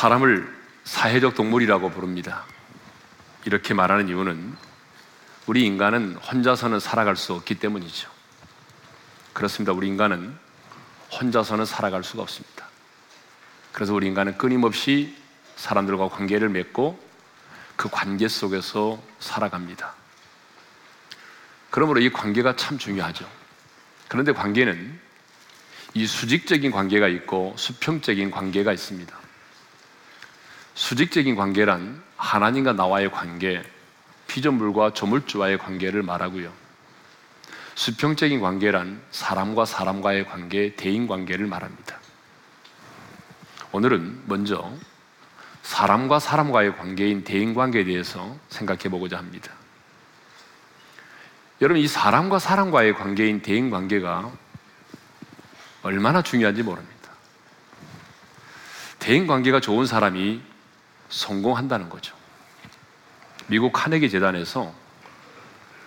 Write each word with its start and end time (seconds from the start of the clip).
사람을 0.00 0.50
사회적 0.84 1.34
동물이라고 1.34 1.90
부릅니다. 1.90 2.46
이렇게 3.44 3.74
말하는 3.74 4.08
이유는 4.08 4.56
우리 5.46 5.66
인간은 5.66 6.14
혼자서는 6.14 6.80
살아갈 6.80 7.16
수 7.16 7.34
없기 7.34 7.56
때문이죠. 7.56 8.08
그렇습니다. 9.34 9.74
우리 9.74 9.88
인간은 9.88 10.34
혼자서는 11.12 11.66
살아갈 11.66 12.02
수가 12.02 12.22
없습니다. 12.22 12.66
그래서 13.72 13.92
우리 13.92 14.06
인간은 14.06 14.38
끊임없이 14.38 15.14
사람들과 15.56 16.08
관계를 16.08 16.48
맺고 16.48 16.98
그 17.76 17.90
관계 17.90 18.26
속에서 18.26 18.98
살아갑니다. 19.18 19.92
그러므로 21.68 22.00
이 22.00 22.10
관계가 22.10 22.56
참 22.56 22.78
중요하죠. 22.78 23.28
그런데 24.08 24.32
관계는 24.32 24.98
이 25.92 26.06
수직적인 26.06 26.70
관계가 26.70 27.06
있고 27.08 27.52
수평적인 27.58 28.30
관계가 28.30 28.72
있습니다. 28.72 29.19
수직적인 30.80 31.36
관계란 31.36 32.02
하나님과 32.16 32.72
나와의 32.72 33.10
관계, 33.12 33.62
피조물과 34.28 34.94
조물주와의 34.94 35.58
관계를 35.58 36.02
말하고요. 36.02 36.50
수평적인 37.74 38.40
관계란 38.40 38.98
사람과 39.10 39.66
사람과의 39.66 40.26
관계, 40.26 40.74
대인 40.76 41.06
관계를 41.06 41.46
말합니다. 41.46 41.98
오늘은 43.72 44.22
먼저 44.24 44.72
사람과 45.62 46.18
사람과의 46.18 46.78
관계인 46.78 47.24
대인 47.24 47.52
관계에 47.52 47.84
대해서 47.84 48.34
생각해 48.48 48.84
보고자 48.84 49.18
합니다. 49.18 49.52
여러분, 51.60 51.82
이 51.82 51.86
사람과 51.86 52.38
사람과의 52.38 52.94
관계인 52.94 53.42
대인 53.42 53.68
관계가 53.68 54.32
얼마나 55.82 56.22
중요한지 56.22 56.62
모릅니다. 56.62 57.10
대인 58.98 59.26
관계가 59.26 59.60
좋은 59.60 59.84
사람이 59.84 60.48
성공한다는 61.10 61.88
거죠. 61.88 62.16
미국 63.48 63.72
카네기 63.72 64.10
재단에서 64.10 64.72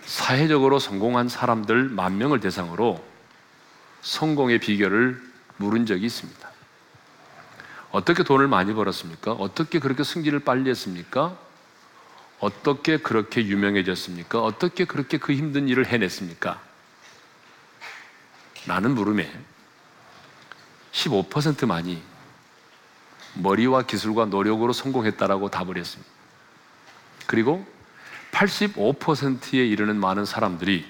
사회적으로 0.04 0.78
성공한 0.78 1.28
사람들 1.28 1.88
만 1.88 2.18
명을 2.18 2.40
대상으로 2.40 3.02
성공의 4.02 4.60
비결을 4.60 5.20
물은 5.56 5.86
적이 5.86 6.06
있습니다. 6.06 6.50
어떻게 7.90 8.22
돈을 8.22 8.48
많이 8.48 8.74
벌었습니까? 8.74 9.32
어떻게 9.32 9.78
그렇게 9.78 10.04
승진을 10.04 10.40
빨리 10.40 10.68
했습니까? 10.68 11.36
어떻게 12.40 12.98
그렇게 12.98 13.46
유명해졌습니까? 13.46 14.42
어떻게 14.42 14.84
그렇게 14.84 15.16
그 15.16 15.32
힘든 15.32 15.68
일을 15.68 15.86
해냈습니까? 15.86 16.60
라는 18.66 18.94
물음에 18.94 19.32
15%만이 20.92 22.02
머리와 23.34 23.82
기술과 23.82 24.26
노력으로 24.26 24.72
성공했다라고 24.72 25.50
답을 25.50 25.76
했습니다. 25.76 26.12
그리고 27.26 27.66
85%에 28.32 29.66
이르는 29.66 29.96
많은 29.98 30.24
사람들이 30.24 30.86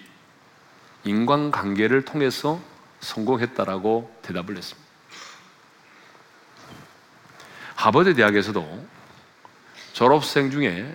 인간관계를 1.05 2.05
통해서 2.05 2.61
성공했다라고 3.01 4.19
대답을 4.23 4.57
했습니다. 4.57 4.85
하버드 7.75 8.15
대학에서도 8.15 8.87
졸업생 9.93 10.51
중에 10.51 10.95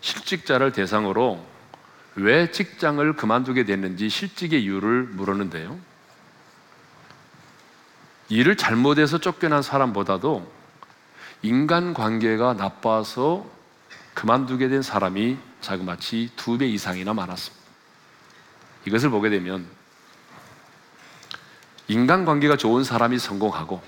실직자를 0.00 0.72
대상으로 0.72 1.44
왜 2.16 2.50
직장을 2.50 3.12
그만두게 3.14 3.64
됐는지 3.64 4.08
실직의 4.08 4.62
이유를 4.64 5.02
물었는데요. 5.02 5.78
일을 8.28 8.56
잘못해서 8.56 9.18
쫓겨난 9.18 9.62
사람보다도 9.62 10.50
인간 11.42 11.94
관계가 11.94 12.54
나빠서 12.54 13.46
그만두게 14.14 14.68
된 14.68 14.82
사람이 14.82 15.38
자그마치 15.60 16.32
두 16.36 16.58
배 16.58 16.66
이상이나 16.66 17.14
많았습니다. 17.14 17.64
이것을 18.86 19.10
보게 19.10 19.30
되면 19.30 19.66
인간 21.88 22.24
관계가 22.24 22.56
좋은 22.56 22.82
사람이 22.82 23.18
성공하고 23.18 23.82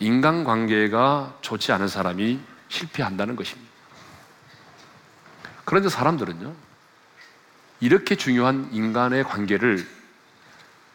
인간 0.00 0.44
관계가 0.44 1.38
좋지 1.40 1.72
않은 1.72 1.88
사람이 1.88 2.40
실패한다는 2.68 3.36
것입니다. 3.36 3.70
그런데 5.64 5.88
사람들은요, 5.88 6.54
이렇게 7.80 8.16
중요한 8.16 8.68
인간의 8.72 9.24
관계를 9.24 9.86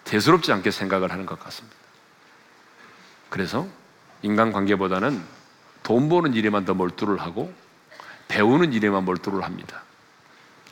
대수롭지 0.03 0.51
않게 0.51 0.71
생각을 0.71 1.11
하는 1.11 1.25
것 1.25 1.39
같습니다. 1.39 1.75
그래서 3.33 3.67
인간관계보다는 4.21 5.19
돈 5.81 6.07
버는 6.07 6.35
일에만 6.35 6.65
더 6.65 6.75
몰두를 6.75 7.19
하고 7.19 7.51
배우는 8.27 8.73
일에만 8.73 9.05
몰두를 9.05 9.43
합니다. 9.43 9.81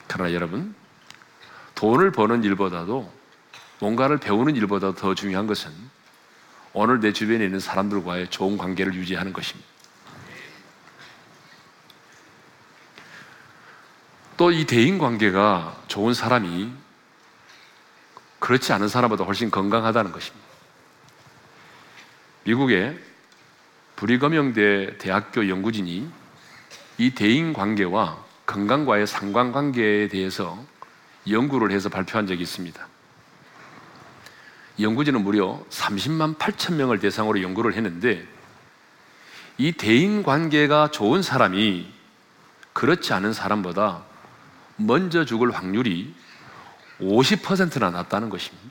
그러나 0.06 0.32
여러분, 0.32 0.76
돈을 1.74 2.12
버는 2.12 2.44
일보다도 2.44 3.12
뭔가를 3.80 4.20
배우는 4.20 4.56
일보다 4.58 4.94
더 4.94 5.16
중요한 5.16 5.48
것은 5.48 5.72
오늘 6.74 7.00
내 7.00 7.12
주변에 7.14 7.44
있는 7.46 7.60
사람들과의 7.60 8.30
좋은 8.30 8.60
관계를 8.60 8.94
유지하는 8.94 9.34
것입니다. 9.34 9.68
또 14.38 14.52
이 14.52 14.68
대인 14.68 15.00
관계가 15.00 15.82
좋은 15.88 16.14
사람이 16.14 16.72
그렇지 18.38 18.72
않은 18.72 18.88
사람보다 18.88 19.24
훨씬 19.24 19.50
건강하다는 19.50 20.12
것입니다. 20.12 20.51
미국의 22.44 22.98
브리검영대 23.96 24.98
대학교 24.98 25.48
연구진이 25.48 26.10
이 26.98 27.12
대인 27.12 27.54
관계와 27.54 28.24
건강과의 28.48 29.06
상관 29.06 29.52
관계에 29.52 30.08
대해서 30.08 30.58
연구를 31.30 31.72
해서 31.72 31.90
발표한 31.90 32.26
적이 32.26 32.42
있습니다. 32.42 32.88
연구진은 34.80 35.24
무려 35.24 35.64
30만 35.70 36.38
8천 36.38 36.74
명을 36.76 37.00
대상으로 37.00 37.44
연구를 37.44 37.76
했는데 37.76 38.26
이 39.58 39.72
대인 39.74 40.24
관계가 40.24 40.90
좋은 40.90 41.22
사람이 41.22 41.92
그렇지 42.74 43.14
않은 43.14 43.34
사람보다 43.34 44.04
먼저 44.78 45.26
죽을 45.26 45.52
확률이 45.52 46.16
50%나 47.00 47.92
낮다는 47.92 48.30
것입니다. 48.30 48.71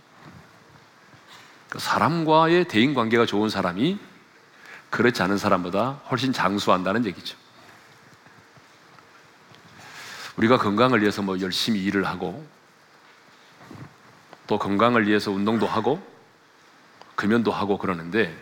사람과의 1.76 2.66
대인 2.66 2.94
관계가 2.94 3.26
좋은 3.26 3.48
사람이 3.48 3.98
그렇지 4.90 5.22
않은 5.22 5.38
사람보다 5.38 6.00
훨씬 6.10 6.32
장수한다는 6.32 7.06
얘기죠. 7.06 7.36
우리가 10.36 10.58
건강을 10.58 11.00
위해서 11.00 11.22
뭐 11.22 11.40
열심히 11.40 11.82
일을 11.84 12.06
하고 12.06 12.46
또 14.46 14.58
건강을 14.58 15.06
위해서 15.06 15.30
운동도 15.30 15.66
하고 15.66 16.02
금연도 17.14 17.52
하고 17.52 17.78
그러는데 17.78 18.36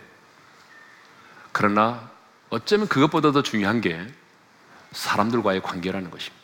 그러나 1.51 2.09
어쩌면 2.49 2.87
그것보다 2.87 3.31
더 3.31 3.43
중요한 3.43 3.81
게 3.81 4.07
사람들과의 4.91 5.61
관계라는 5.61 6.09
것입니다. 6.09 6.39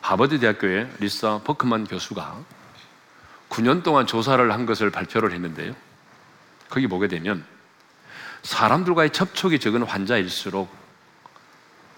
하버드 0.00 0.40
대학교의 0.40 0.90
리사 1.00 1.40
버크만 1.44 1.86
교수가 1.86 2.38
9년 3.60 3.82
동안 3.82 4.06
조사를 4.06 4.50
한 4.52 4.66
것을 4.66 4.90
발표를 4.90 5.32
했는데요. 5.32 5.74
거기 6.68 6.86
보게 6.86 7.08
되면 7.08 7.44
사람들과의 8.42 9.10
접촉이 9.10 9.58
적은 9.58 9.82
환자일수록 9.82 10.70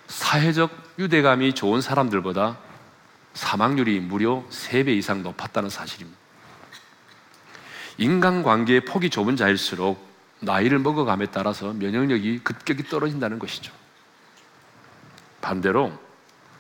사회적 0.09 0.71
유대감이 0.99 1.55
좋은 1.55 1.81
사람들보다 1.81 2.59
사망률이 3.35 4.01
무려 4.01 4.45
3배 4.51 4.89
이상 4.89 5.23
높았다는 5.23 5.71
사실입니다. 5.71 6.21
인간관계의 7.99 8.85
폭이 8.85 9.11
좁은 9.11 9.37
자일수록 9.37 10.05
나이를 10.41 10.81
먹어감에 10.81 11.27
따라서 11.27 11.73
면역력이 11.73 12.41
급격히 12.43 12.83
떨어진다는 12.85 13.39
것이죠. 13.39 13.73
반대로 15.41 15.93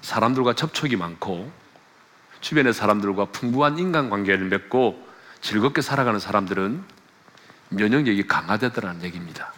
사람들과 0.02 0.54
접촉이 0.54 0.96
많고 0.96 1.50
주변의 2.42 2.74
사람들과 2.74 3.26
풍부한 3.26 3.78
인간관계를 3.78 4.48
맺고 4.48 5.08
즐겁게 5.40 5.80
살아가는 5.80 6.20
사람들은 6.20 6.84
면역력이 7.70 8.26
강화되더라는 8.26 9.02
얘기입니다. 9.04 9.52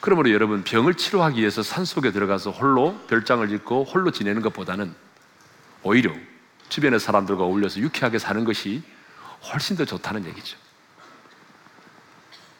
그러므로 0.00 0.30
여러분 0.30 0.64
병을 0.64 0.94
치료하기 0.94 1.40
위해서 1.40 1.62
산속에 1.62 2.12
들어가서 2.12 2.52
홀로 2.52 2.98
별장을 3.08 3.46
짓고 3.48 3.84
홀로 3.84 4.10
지내는 4.10 4.40
것보다는 4.40 4.94
오히려 5.82 6.14
주변의 6.70 7.00
사람들과 7.00 7.44
어울려서 7.44 7.80
유쾌하게 7.80 8.18
사는 8.18 8.44
것이 8.44 8.82
훨씬 9.52 9.76
더 9.76 9.84
좋다는 9.84 10.24
얘기죠. 10.26 10.56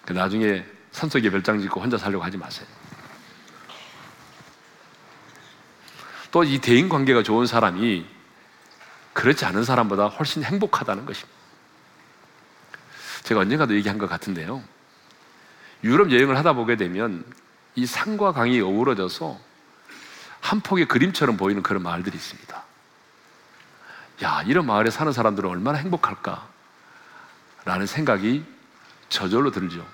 그 0.05 0.13
나중에 0.13 0.65
산속에 0.91 1.31
별장 1.31 1.61
짓고 1.61 1.81
혼자 1.81 1.97
살려고 1.97 2.25
하지 2.25 2.37
마세요. 2.37 2.67
또 6.33 6.45
이 6.45 6.59
대인 6.61 6.89
관계가 6.89 7.23
좋은 7.23 7.47
사람이 7.47 8.20
그렇지 9.21 9.45
않은 9.45 9.65
사람보다 9.65 10.07
훨씬 10.07 10.43
행복하다는 10.43 11.05
것입니다. 11.05 11.39
제가 13.23 13.43
언젠가도 13.43 13.75
얘기한 13.75 13.99
것 13.99 14.09
같은데요. 14.09 14.63
유럽 15.85 16.11
여행을 16.11 16.39
하다 16.39 16.55
보게 16.55 16.77
되면 16.77 17.23
이 17.75 17.85
산과 17.85 18.33
강이 18.33 18.63
어우러져서 18.63 19.39
한 20.41 20.61
폭의 20.63 20.89
그림처럼 20.89 21.37
보이는 21.37 21.63
그런 21.63 21.83
마을들이 21.83 22.17
있습니다. 22.17 22.63
야, 24.23 24.43
이런 24.47 24.65
마을에 24.65 24.89
사는 24.89 25.13
사람들은 25.13 25.51
얼마나 25.51 25.77
행복할까? 25.77 26.49
라는 27.67 27.85
생각이 27.85 28.43
저절로 29.11 29.51
들죠. 29.51 29.87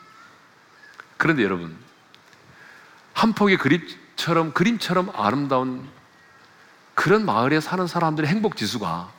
그런데 1.17 1.43
여러분, 1.43 1.76
한 3.12 3.32
폭의 3.32 3.56
그림처럼, 3.56 4.52
그림처럼 4.52 5.11
아름다운 5.17 5.88
그런 6.94 7.26
마을에 7.26 7.58
사는 7.58 7.88
사람들의 7.88 8.31
행복 8.31 8.56
지수가 8.56 9.15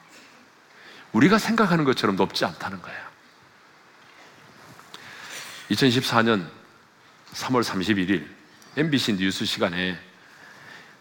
우리가 1.17 1.39
생각하는 1.39 1.83
것처럼 1.83 2.15
높지 2.15 2.45
않다는 2.45 2.79
거예요. 2.81 3.07
2014년 5.71 6.47
3월 7.33 7.63
31일 7.63 8.27
MBC 8.77 9.17
뉴스 9.17 9.43
시간에 9.45 9.99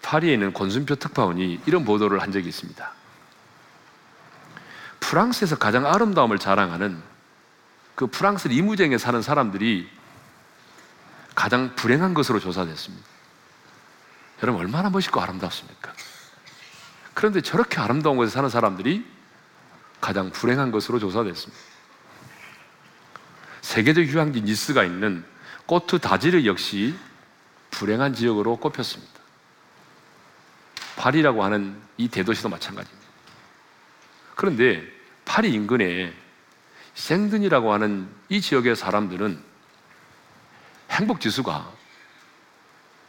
파리에 0.00 0.32
있는 0.32 0.52
권순표 0.54 0.96
특파원이 0.96 1.60
이런 1.66 1.84
보도를 1.84 2.22
한 2.22 2.32
적이 2.32 2.48
있습니다. 2.48 2.92
프랑스에서 5.00 5.56
가장 5.58 5.86
아름다움을 5.86 6.38
자랑하는 6.38 7.00
그 7.94 8.06
프랑스 8.06 8.48
리무쟁에 8.48 8.98
사는 8.98 9.20
사람들이 9.20 9.88
가장 11.34 11.74
불행한 11.76 12.14
것으로 12.14 12.40
조사됐습니다. 12.40 13.06
여러분 14.42 14.62
얼마나 14.62 14.88
멋있고 14.88 15.20
아름답습니까? 15.20 15.92
그런데 17.12 17.42
저렇게 17.42 17.80
아름다운 17.80 18.16
곳에 18.16 18.30
사는 18.30 18.48
사람들이 18.48 19.15
가장 20.00 20.30
불행한 20.30 20.70
것으로 20.70 20.98
조사됐습니다. 20.98 21.62
세계적 23.62 24.04
휴양지 24.04 24.42
니스가 24.42 24.84
있는 24.84 25.24
꼬트 25.66 25.98
다지르 25.98 26.44
역시 26.46 26.96
불행한 27.70 28.14
지역으로 28.14 28.56
꼽혔습니다. 28.56 29.12
파리라고 30.96 31.44
하는 31.44 31.80
이 31.96 32.08
대도시도 32.08 32.48
마찬가지입니다. 32.48 33.06
그런데 34.34 34.86
파리 35.24 35.52
인근에 35.52 36.14
생든이라고 36.94 37.72
하는 37.72 38.08
이 38.28 38.40
지역의 38.40 38.76
사람들은 38.76 39.42
행복 40.90 41.20
지수가 41.20 41.70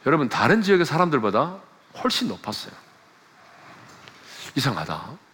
여러분 0.06 0.30
다른 0.30 0.62
지역의 0.62 0.86
사람들보다 0.86 1.60
훨씬 2.04 2.28
높았어요. 2.28 2.74
이상하다. 4.56 5.27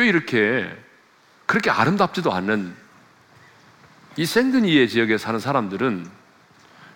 왜 0.00 0.08
이렇게 0.08 0.74
그렇게 1.44 1.70
아름답지도 1.70 2.32
않는 2.32 2.74
이 4.16 4.24
생드니의 4.24 4.88
지역에 4.88 5.18
사는 5.18 5.38
사람들은 5.38 6.10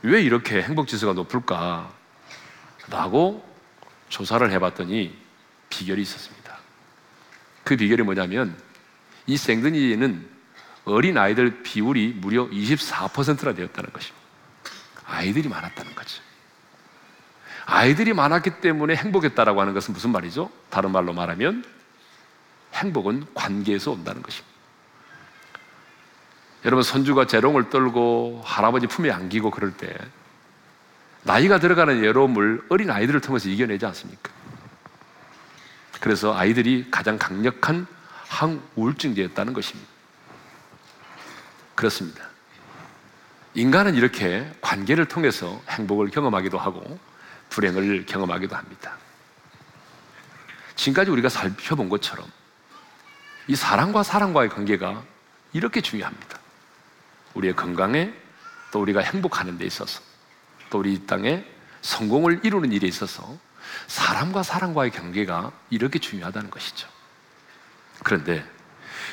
왜 0.02 0.22
이렇게 0.22 0.62
행복 0.62 0.88
지수가 0.88 1.12
높을까? 1.12 1.92
라고 2.88 3.46
조사를 4.08 4.50
해봤더니 4.50 5.16
비결이 5.68 6.00
있었습니다. 6.00 6.58
그 7.62 7.76
비결이 7.76 8.02
뭐냐면 8.04 8.56
이 9.26 9.36
생드니에는 9.36 10.28
어린 10.86 11.18
아이들 11.18 11.62
비율이 11.62 12.14
무려 12.16 12.48
24%나 12.48 13.54
되었다는 13.54 13.92
것입니다. 13.92 14.24
아이들이 15.06 15.48
많았다는 15.48 15.94
거죠. 15.94 16.22
아이들이 17.66 18.14
많았기 18.14 18.60
때문에 18.60 18.96
행복했다라고 18.96 19.60
하는 19.60 19.74
것은 19.74 19.92
무슨 19.92 20.10
말이죠? 20.10 20.50
다른 20.70 20.90
말로 20.90 21.12
말하면 21.12 21.73
행복은 22.74 23.26
관계에서 23.34 23.92
온다는 23.92 24.22
것입니다. 24.22 24.54
여러분 26.64 26.82
손주가 26.82 27.26
재롱을 27.26 27.70
떨고 27.70 28.42
할아버지 28.44 28.86
품에 28.86 29.10
안기고 29.10 29.50
그럴 29.50 29.76
때 29.76 29.96
나이가 31.22 31.58
들어가는 31.58 32.00
외로움을 32.00 32.62
어린 32.68 32.90
아이들을 32.90 33.20
통해서 33.20 33.48
이겨내지 33.48 33.84
않습니까? 33.86 34.30
그래서 36.00 36.36
아이들이 36.36 36.86
가장 36.90 37.18
강력한 37.18 37.86
항우울증제였다는 38.28 39.52
것입니다. 39.52 39.90
그렇습니다. 41.74 42.28
인간은 43.54 43.94
이렇게 43.94 44.50
관계를 44.60 45.06
통해서 45.06 45.62
행복을 45.68 46.10
경험하기도 46.10 46.58
하고 46.58 46.98
불행을 47.50 48.04
경험하기도 48.06 48.56
합니다. 48.56 48.96
지금까지 50.76 51.10
우리가 51.10 51.28
살펴본 51.28 51.88
것처럼 51.88 52.26
이 53.46 53.54
사랑과 53.54 54.02
사랑과의 54.02 54.48
관계가 54.48 55.02
이렇게 55.52 55.80
중요합니다. 55.80 56.38
우리의 57.34 57.54
건강에 57.54 58.12
또 58.70 58.80
우리가 58.80 59.00
행복하는 59.00 59.58
데 59.58 59.64
있어서 59.66 60.00
또 60.70 60.78
우리 60.78 60.94
이 60.94 61.06
땅에 61.06 61.44
성공을 61.82 62.40
이루는 62.42 62.72
일에 62.72 62.88
있어서 62.88 63.38
사람과 63.86 64.42
사람과의 64.42 64.90
관계가 64.90 65.52
이렇게 65.70 65.98
중요하다는 65.98 66.50
것이죠. 66.50 66.88
그런데 68.02 68.44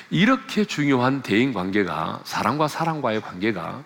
이렇게 0.09 0.65
중요한 0.65 1.21
대인 1.21 1.53
관계가 1.53 2.21
사람과 2.23 2.67
사람과의 2.67 3.21
관계가 3.21 3.83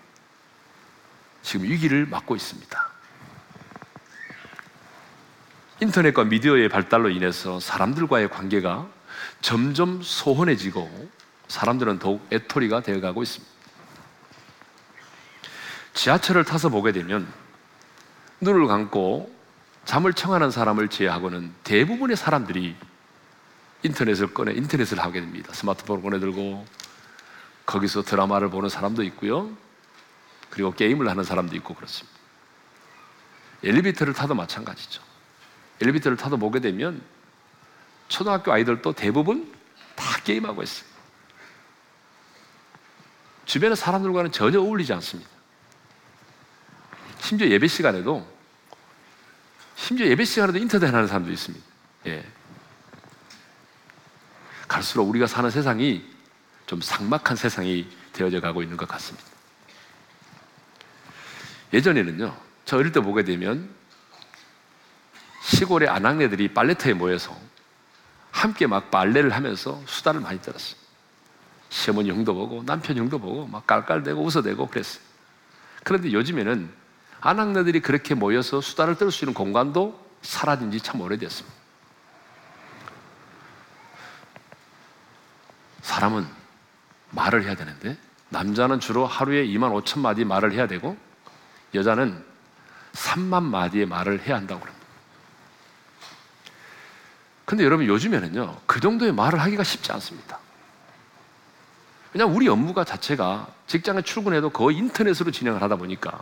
지금 1.41 1.65
위기를 1.65 2.05
맞고 2.05 2.35
있습니다. 2.35 2.89
인터넷과 5.81 6.23
미디어의 6.23 6.69
발달로 6.69 7.09
인해서 7.09 7.59
사람들과의 7.59 8.29
관계가 8.29 8.87
점점 9.45 10.01
소원해지고 10.01 10.89
사람들은 11.49 11.99
더욱 11.99 12.25
애토리가 12.33 12.81
되어가고 12.81 13.21
있습니다. 13.21 13.53
지하철을 15.93 16.45
타서 16.45 16.69
보게 16.69 16.91
되면 16.91 17.31
눈을 18.41 18.65
감고 18.65 19.31
잠을 19.85 20.13
청하는 20.13 20.49
사람을 20.49 20.87
제외하고는 20.87 21.53
대부분의 21.63 22.17
사람들이 22.17 22.75
인터넷을 23.83 24.33
꺼내 24.33 24.51
인터넷을 24.53 24.99
하게 24.99 25.21
됩니다. 25.21 25.53
스마트폰을 25.53 26.01
꺼내 26.01 26.19
들고 26.19 26.65
거기서 27.67 28.01
드라마를 28.01 28.49
보는 28.49 28.69
사람도 28.69 29.03
있고요. 29.03 29.55
그리고 30.49 30.71
게임을 30.71 31.07
하는 31.07 31.23
사람도 31.23 31.55
있고 31.57 31.75
그렇습니다. 31.75 32.17
엘리베이터를 33.63 34.15
타도 34.15 34.33
마찬가지죠. 34.33 35.03
엘리베이터를 35.81 36.17
타도 36.17 36.37
보게 36.37 36.59
되면 36.61 36.99
초등학교 38.07 38.51
아이들도 38.51 38.93
대부분 38.93 39.53
다 39.95 40.19
게임하고 40.23 40.63
있어요. 40.63 40.87
주변의 43.45 43.75
사람들과는 43.75 44.31
전혀 44.31 44.59
어울리지 44.59 44.93
않습니다. 44.93 45.29
심지어 47.19 47.47
예배 47.47 47.67
시간에도 47.67 48.27
심지어 49.75 50.07
예배 50.07 50.25
시간에도 50.25 50.57
인터넷 50.57 50.87
하는 50.87 51.07
사람도 51.07 51.31
있습니다. 51.31 51.65
예. 52.07 52.25
갈수록 54.67 55.09
우리가 55.09 55.27
사는 55.27 55.49
세상이 55.49 56.03
좀 56.65 56.81
삭막한 56.81 57.35
세상이 57.35 57.87
되어져 58.13 58.41
가고 58.41 58.63
있는 58.63 58.77
것 58.77 58.87
같습니다. 58.87 59.27
예전에는요, 61.73 62.35
저 62.65 62.77
어릴 62.77 62.91
때 62.91 62.99
보게 62.99 63.23
되면 63.23 63.69
시골의 65.43 65.89
아낙네들이 65.89 66.53
빨래터에 66.53 66.93
모여서 66.93 67.37
함께 68.35 68.67
막 68.67 68.91
빨래를 68.91 69.31
하면서 69.33 69.81
수다를 69.85 70.19
많이 70.19 70.41
떨었어요. 70.41 70.75
시어머니 71.69 72.09
형도 72.09 72.33
보고 72.35 72.63
남편 72.65 72.97
형도 72.97 73.17
보고 73.17 73.47
막 73.47 73.65
깔깔대고 73.65 74.21
웃어대고 74.21 74.67
그랬어요. 74.67 75.01
그런데 75.85 76.11
요즘에는 76.11 76.69
아낙네들이 77.21 77.79
그렇게 77.79 78.13
모여서 78.13 78.59
수다를 78.59 78.97
떨 78.97 79.09
수 79.09 79.23
있는 79.23 79.33
공간도 79.33 79.97
사라진 80.21 80.69
지 80.69 80.79
참 80.81 80.99
오래됐습니다. 80.99 81.55
사람은 85.81 86.27
말을 87.11 87.45
해야 87.45 87.55
되는데 87.55 87.97
남자는 88.29 88.81
주로 88.81 89.05
하루에 89.05 89.45
2만 89.47 89.71
5천 89.81 90.01
마디 90.01 90.25
말을 90.25 90.51
해야 90.51 90.67
되고 90.67 90.97
여자는 91.73 92.21
3만 92.93 93.43
마디의 93.43 93.85
말을 93.85 94.19
해야 94.21 94.35
한다고 94.35 94.59
합니다. 94.65 94.74
근데 97.45 97.63
여러분 97.63 97.85
요즘에는요, 97.85 98.59
그 98.65 98.79
정도의 98.79 99.11
말을 99.13 99.39
하기가 99.39 99.63
쉽지 99.63 99.91
않습니다. 99.93 100.39
그냥 102.11 102.33
우리 102.35 102.47
업무가 102.47 102.83
자체가 102.83 103.47
직장에 103.67 104.01
출근해도 104.01 104.49
거의 104.49 104.77
인터넷으로 104.77 105.31
진행을 105.31 105.61
하다 105.61 105.75
보니까 105.75 106.21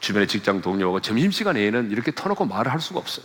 주변의 0.00 0.28
직장 0.28 0.60
동료가 0.60 1.00
점심시간에는 1.00 1.90
이렇게 1.90 2.12
터놓고 2.12 2.44
말을 2.44 2.70
할 2.70 2.80
수가 2.80 3.00
없어요. 3.00 3.24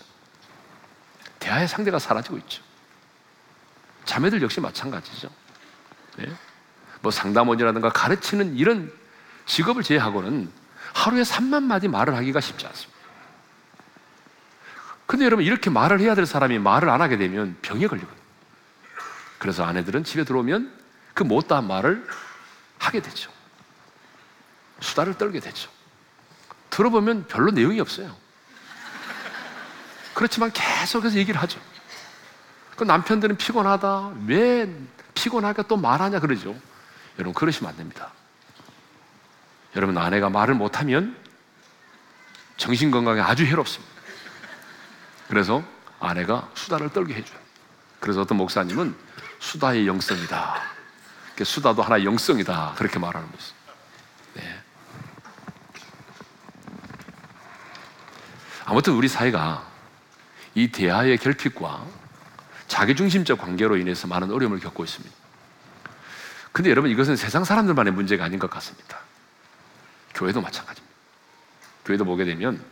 대화의 1.40 1.68
상대가 1.68 2.00
사라지고 2.00 2.38
있죠. 2.38 2.64
자매들 4.06 4.42
역시 4.42 4.60
마찬가지죠. 4.60 5.30
네? 6.18 6.34
뭐 7.02 7.12
상담원이라든가 7.12 7.90
가르치는 7.90 8.56
이런 8.56 8.92
직업을 9.46 9.84
제외하고는 9.84 10.50
하루에 10.94 11.24
3만 11.24 11.64
마디 11.64 11.88
말을 11.88 12.16
하기가 12.16 12.40
쉽지 12.40 12.66
않습니다. 12.66 12.93
근데 15.14 15.26
여러분 15.26 15.46
이렇게 15.46 15.70
말을 15.70 16.00
해야 16.00 16.16
될 16.16 16.26
사람이 16.26 16.58
말을 16.58 16.90
안 16.90 17.00
하게 17.00 17.18
되면 17.18 17.56
병에 17.62 17.86
걸리거든요. 17.86 18.20
그래서 19.38 19.64
아내들은 19.64 20.06
집에 20.06 20.24
들어오면 20.24 20.74
그 21.14 21.22
못다한 21.22 21.68
말을 21.68 22.04
하게 22.80 23.00
되죠. 23.00 23.32
수다를 24.80 25.14
떨게 25.14 25.40
되죠. 25.40 25.70
들어보면 26.72 27.28
별로 27.28 27.52
내용이 27.52 27.80
없어요. 27.80 28.12
그렇지만 30.16 30.52
계속해서 30.52 31.16
얘기를 31.20 31.40
하죠. 31.44 31.60
그 32.76 32.84
남편들은 32.84 33.38
피곤하다. 33.38 34.14
왜 34.26 34.68
피곤하니까 35.14 35.62
또 35.68 35.78
말하냐 35.78 36.22
그러죠. 36.22 36.60
여러분 37.20 37.36
그러시면 37.36 37.70
안 37.70 37.78
됩니다. 37.78 38.12
여러분 39.76 39.96
아내가 39.96 40.32
말을 40.32 40.56
못하면 40.56 41.16
정신 42.58 42.90
건강에 42.90 43.22
아주 43.22 43.46
해롭습니다. 43.46 43.93
그래서 45.34 45.64
아내가 46.00 46.48
수다를 46.54 46.90
떨게 46.90 47.16
해줘요. 47.16 47.40
그래서 48.00 48.22
어떤 48.22 48.38
목사님은 48.38 48.96
수다의 49.40 49.88
영성이다. 49.88 50.62
수다도 51.44 51.82
하나의 51.82 52.06
영성이다. 52.06 52.76
그렇게 52.78 53.00
말하는 53.00 53.32
거죠. 53.32 53.56
네. 54.36 54.62
아무튼 58.66 58.94
우리 58.94 59.08
사회가 59.08 59.66
이 60.54 60.72
대화의 60.72 61.18
결핍과 61.18 61.84
자기중심적 62.68 63.40
관계로 63.40 63.78
인해서 63.78 64.06
많은 64.06 64.30
어려움을 64.30 64.60
겪고 64.60 64.84
있습니다. 64.84 65.16
근데 66.52 66.70
여러분 66.70 66.92
이것은 66.92 67.16
세상 67.16 67.44
사람들만의 67.44 67.92
문제가 67.94 68.24
아닌 68.24 68.38
것 68.38 68.52
같습니다. 68.52 69.00
교회도 70.14 70.42
마찬가지입니다. 70.42 70.96
교회도 71.86 72.06
보게 72.06 72.24
되면 72.24 72.64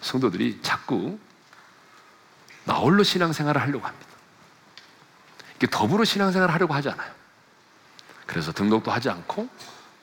성도들이 0.00 0.60
자꾸 0.62 1.18
나홀로 2.76 3.02
신앙생활을 3.02 3.58
하려고 3.58 3.86
합니다. 3.86 4.06
이게 5.56 5.66
더불어 5.70 6.04
신앙생활을 6.04 6.52
하려고 6.52 6.74
하지 6.74 6.90
않아요. 6.90 7.10
그래서 8.26 8.52
등록도 8.52 8.90
하지 8.90 9.08
않고 9.08 9.48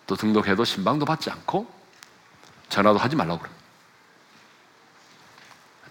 또 0.07 0.15
등록해도 0.15 0.65
신방도 0.65 1.05
받지 1.05 1.29
않고 1.29 1.71
전화도 2.69 2.97
하지 2.97 3.15
말라고 3.15 3.39
그럽니다. 3.39 3.63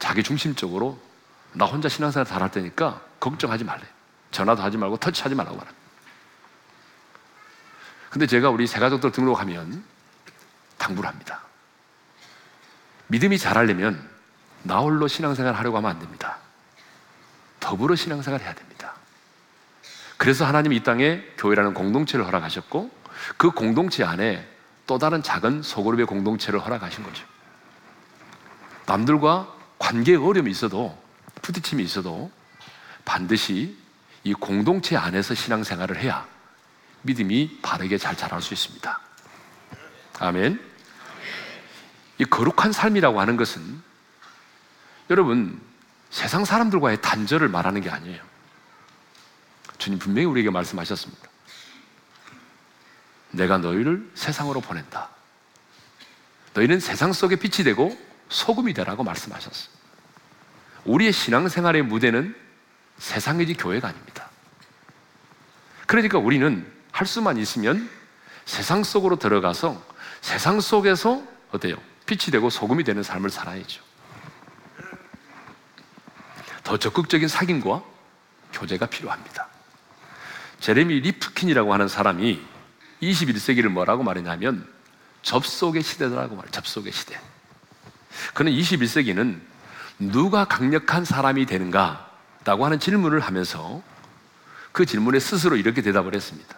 자기 0.01 0.25
중심적으로 0.25 1.01
나 1.53 1.67
혼자 1.67 1.89
신앙생활 1.89 2.27
잘할 2.27 2.51
테니까 2.51 3.01
걱정하지 3.21 3.63
말래. 3.63 3.85
전화도 4.33 4.61
하지 4.61 4.77
말고 4.77 4.97
터치하지 4.97 5.37
말라고 5.37 5.57
말합니다. 5.57 5.83
근데 8.11 8.27
제가 8.27 8.51
우리 8.51 8.67
새가족들 8.67 9.13
등록하면 9.13 9.85
당부를 10.79 11.09
합니다. 11.09 11.43
믿음이 13.07 13.39
잘하려면 13.39 14.11
나 14.65 14.79
홀로 14.79 15.07
신앙생활 15.07 15.55
하려고 15.55 15.77
하면 15.77 15.93
안 15.93 16.01
됩니다. 16.01 16.39
더불어 17.63 17.95
신앙생활 17.95 18.41
해야 18.41 18.53
됩니다. 18.53 18.95
그래서 20.19 20.45
하나님이 20.45 20.77
이 20.77 20.83
땅에 20.83 21.23
교회라는 21.39 21.73
공동체를 21.73 22.27
허락하셨고 22.27 22.91
그 23.37 23.51
공동체 23.53 24.05
안에 24.05 24.47
또 24.87 24.99
다른 24.99 25.23
작은 25.23 25.63
소그룹의 25.63 26.07
공동체를 26.07 26.61
허락하신 26.61 27.05
거죠. 27.05 27.25
남들과 28.87 29.55
관계에 29.79 30.17
어려움이 30.17 30.51
있어도 30.51 31.01
부딪힘이 31.41 31.83
있어도 31.85 32.31
반드시 33.05 33.77
이 34.25 34.35
공동체 34.35 34.97
안에서 34.97 35.35
신앙생활을 35.35 35.99
해야 35.99 36.27
믿음이 37.03 37.61
바르게 37.63 37.97
잘 37.97 38.17
자랄 38.17 38.43
수 38.43 38.55
있습니다. 38.55 39.01
아멘. 40.19 40.61
이 42.19 42.25
거룩한 42.25 42.73
삶이라고 42.73 43.21
하는 43.21 43.37
것은 43.37 43.83
여러분 45.11 45.61
세상 46.13 46.45
사람들과의 46.45 47.01
단절을 47.01 47.49
말하는 47.49 47.81
게 47.81 47.89
아니에요. 47.91 48.23
주님 49.79 49.99
분명히 49.99 50.27
우리에게 50.27 50.51
말씀하셨습니다. 50.51 51.29
내가 53.31 53.57
너희를 53.57 54.09
세상으로 54.15 54.61
보낸다. 54.61 55.09
너희는 56.53 56.81
세상 56.81 57.15
속에 57.15 57.37
빛이 57.37 57.65
되고 57.65 57.99
소금이 58.29 58.75
되라고 58.75 59.03
말씀하셨어요. 59.03 59.73
우리의 60.85 61.13
신앙생활의 61.13 61.83
무대는 61.83 62.37
세상이지 62.99 63.55
교회가 63.55 63.89
아닙니다. 63.89 64.29
그러니까 65.87 66.19
우리는 66.19 66.71
할 66.91 67.07
수만 67.07 67.39
있으면 67.39 67.89
세상 68.45 68.85
속으로 68.85 69.17
들어가서 69.19 69.83
세상 70.21 70.61
속에서 70.61 71.23
어때요? 71.53 71.77
빛이 72.05 72.31
되고 72.31 72.51
소금이 72.51 72.85
되는 72.85 73.03
삶을 73.03 73.31
살아야죠. 73.31 73.92
더 76.73 76.79
적극적인 76.79 77.29
사귐과 77.29 77.83
교제가 78.55 78.87
필요합니다. 78.87 79.47
제레미 80.59 81.01
리프킨이라고 81.01 81.75
하는 81.75 81.87
사람이 81.87 82.41
21세기를 83.03 83.69
뭐라고 83.69 84.03
말했냐면 84.03 84.67
접속의 85.21 85.83
시대라고 85.83 86.35
말해요. 86.35 86.51
접속의 86.51 86.91
시대. 86.93 87.21
그는 88.33 88.53
21세기는 88.53 89.39
누가 89.99 90.47
강력한 90.47 91.05
사람이 91.05 91.45
되는가? 91.45 92.11
라고 92.47 92.65
하는 92.65 92.81
질문을 92.81 93.21
하면서 93.21 93.83
그 94.73 94.87
질문에 94.87 95.21
스스로 95.21 95.57
이렇게 95.57 95.83
대답을 95.83 96.15
했습니다. 96.15 96.57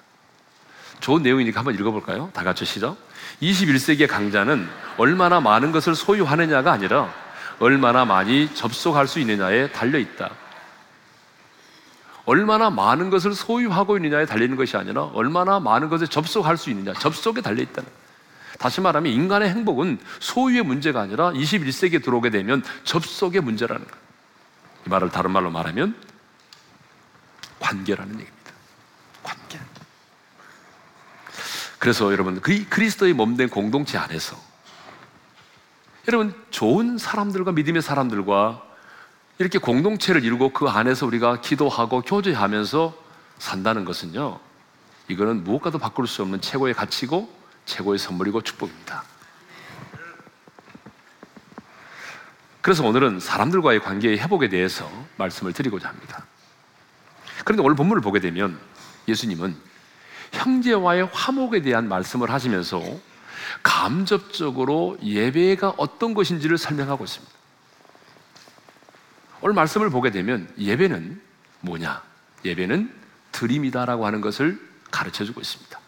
좋은 1.01 1.25
내용이니까 1.25 1.59
한번 1.59 1.75
읽어볼까요? 1.75 2.31
다 2.33 2.45
같이 2.45 2.65
시작. 2.65 2.97
21세기의 3.43 4.07
강자는 4.07 4.69
얼마나 4.97 5.41
많은 5.41 5.73
것을 5.73 5.97
소유하느냐가 5.97 6.71
아니라 6.71 7.13
얼마나 7.59 8.05
많이 8.05 8.53
접속할 8.55 9.07
수 9.07 9.21
있느냐에 9.21 9.71
달려 9.73 9.99
있다. 9.99 10.31
얼마나 12.27 12.71
많은 12.71 13.11
것을 13.11 13.35
소유하고 13.35 13.97
있느냐에 13.99 14.27
달리는 14.27 14.57
것이 14.57 14.77
아니라 14.77 15.05
얼마나 15.05 15.61
많은 15.61 15.89
것에 15.89 16.07
접속할 16.07 16.57
수 16.57 16.71
있느냐, 16.71 16.95
접속에 16.95 17.41
달려 17.41 17.63
있다는. 17.63 17.89
다시 18.59 18.81
말하면 18.81 19.13
인간의 19.13 19.51
행복은 19.51 19.99
소유의 20.21 20.63
문제가 20.63 21.01
아니라 21.01 21.33
21세기에 21.33 22.03
들어오게 22.03 22.31
되면 22.31 22.63
접속의 22.85 23.41
문제라는 23.41 23.85
거예요. 23.85 24.05
이 24.87 24.91
말을 24.91 25.11
다른 25.11 25.33
말로 25.33 25.51
말하면 25.51 25.95
관계라는 27.59 28.13
얘기입니다. 28.13 28.53
관계. 29.23 29.59
그래서 31.79 32.13
여러분, 32.13 32.41
그리스도의 32.41 33.13
몸된 33.13 33.49
공동체 33.51 33.99
안에서 33.99 34.37
여러분, 36.07 36.35
좋은 36.51 36.99
사람들과 36.99 37.53
믿음의 37.53 37.81
사람들과 37.81 38.63
이렇게 39.39 39.59
공동체를 39.59 40.23
이루고 40.23 40.53
그 40.53 40.69
안에서 40.69 41.07
우리가 41.07 41.41
기도하고 41.41 42.03
교제하면서 42.03 42.95
산다는 43.39 43.85
것은요, 43.85 44.39
이거는 45.09 45.45
무엇과도 45.45 45.79
바꿀 45.79 46.07
수 46.07 46.23
없는 46.23 46.41
최고의 46.41 46.75
가치고 46.75 47.33
최고의 47.65 47.99
선물이고 47.99 48.43
축복입니다. 48.43 49.03
그래서 52.61 52.85
오늘은 52.87 53.21
사람들과의 53.21 53.81
관계의 53.81 54.19
회복에 54.19 54.49
대해서 54.49 54.91
말씀을 55.17 55.53
드리고자 55.53 55.89
합니다. 55.89 56.27
그런데 57.45 57.63
오늘 57.63 57.77
본문을 57.77 58.01
보게 58.03 58.21
되면 58.21 58.59
예수님은 59.09 59.55
형제와의 60.33 61.11
화목에 61.13 61.61
대한 61.63 61.89
말씀을 61.89 62.31
하시면서 62.31 62.83
감접적으로 63.63 64.99
예배가 65.03 65.75
어떤 65.77 66.15
것인지를 66.15 66.59
설명하고 66.59 67.05
있습니다. 67.05 67.33
오늘 69.41 69.55
말씀을 69.55 69.91
보게 69.91 70.11
되면 70.11 70.49
예배는 70.59 71.21
뭐냐? 71.61 72.03
예배는 72.45 72.91
드림이다라고 73.33 74.07
하는 74.07 74.21
것을 74.21 74.59
가르쳐 74.91 75.25
주고 75.25 75.41
있습니다. 75.41 75.79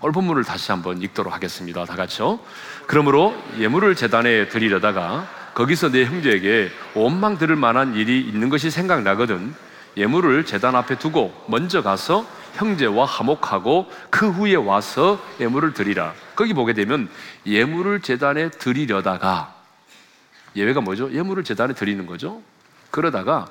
오늘 0.00 0.12
본문을 0.12 0.44
다시 0.44 0.70
한번 0.70 1.02
읽도록 1.02 1.32
하겠습니다. 1.32 1.84
다 1.84 1.96
같이요. 1.96 2.38
그러므로 2.86 3.34
예물을 3.58 3.94
재단에 3.96 4.48
드리려다가 4.48 5.28
거기서 5.54 5.90
내 5.90 6.04
형제에게 6.04 6.70
원망 6.94 7.38
들을 7.38 7.56
만한 7.56 7.94
일이 7.94 8.20
있는 8.20 8.48
것이 8.48 8.70
생각나거든 8.70 9.54
예물을 9.96 10.44
재단 10.46 10.76
앞에 10.76 10.98
두고 10.98 11.34
먼저 11.48 11.82
가서 11.82 12.24
형제와 12.54 13.04
화목하고 13.06 13.90
그 14.10 14.30
후에 14.30 14.54
와서 14.54 15.20
예물을 15.40 15.74
드리라. 15.74 16.14
거기 16.38 16.54
보게 16.54 16.72
되면 16.72 17.10
예물을 17.46 18.00
재단에 18.00 18.48
드리려다가 18.48 19.56
예외가 20.54 20.80
뭐죠? 20.80 21.12
예물을 21.12 21.42
재단에 21.42 21.74
드리는 21.74 22.06
거죠. 22.06 22.40
그러다가 22.92 23.48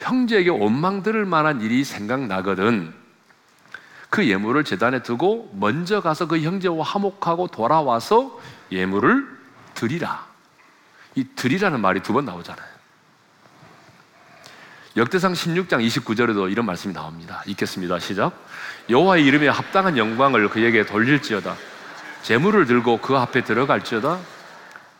형제에게 0.00 0.48
원망 0.48 1.02
들을 1.02 1.26
만한 1.26 1.60
일이 1.60 1.84
생각나거든 1.84 2.94
그 4.08 4.26
예물을 4.26 4.64
재단에 4.64 5.02
두고 5.02 5.52
먼저 5.54 6.00
가서 6.00 6.26
그 6.26 6.40
형제와 6.40 6.82
화목하고 6.82 7.48
돌아와서 7.48 8.40
예물을 8.72 9.28
드리라. 9.74 10.26
이 11.14 11.26
드리라는 11.36 11.78
말이 11.78 12.00
두 12.00 12.14
번 12.14 12.24
나오잖아요. 12.24 12.78
역대상 14.96 15.34
16장 15.34 15.86
29절에도 15.86 16.50
이런 16.50 16.64
말씀이 16.64 16.94
나옵니다. 16.94 17.42
읽겠습니다. 17.46 17.98
시작. 17.98 18.32
여호와의 18.88 19.26
이름에 19.26 19.48
합당한 19.48 19.98
영광을 19.98 20.48
그에게 20.48 20.86
돌릴지어다. 20.86 21.77
재물을 22.22 22.66
들고 22.66 23.00
그 23.00 23.16
앞에 23.16 23.44
들어갈지어다. 23.44 24.18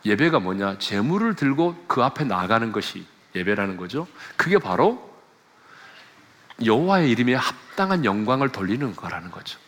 예배가 0.05 0.39
뭐냐? 0.39 0.79
재물을 0.79 1.35
들고 1.35 1.85
그 1.87 2.03
앞에 2.03 2.23
나가는 2.23 2.71
것이 2.71 3.05
예배라는 3.35 3.77
거죠. 3.77 4.07
그게 4.35 4.57
바로 4.57 5.09
여호와의 6.63 7.09
이름에 7.11 7.35
합당한 7.35 8.05
영광을 8.05 8.49
돌리는 8.49 8.95
거라는 8.95 9.31
거죠. 9.31 9.59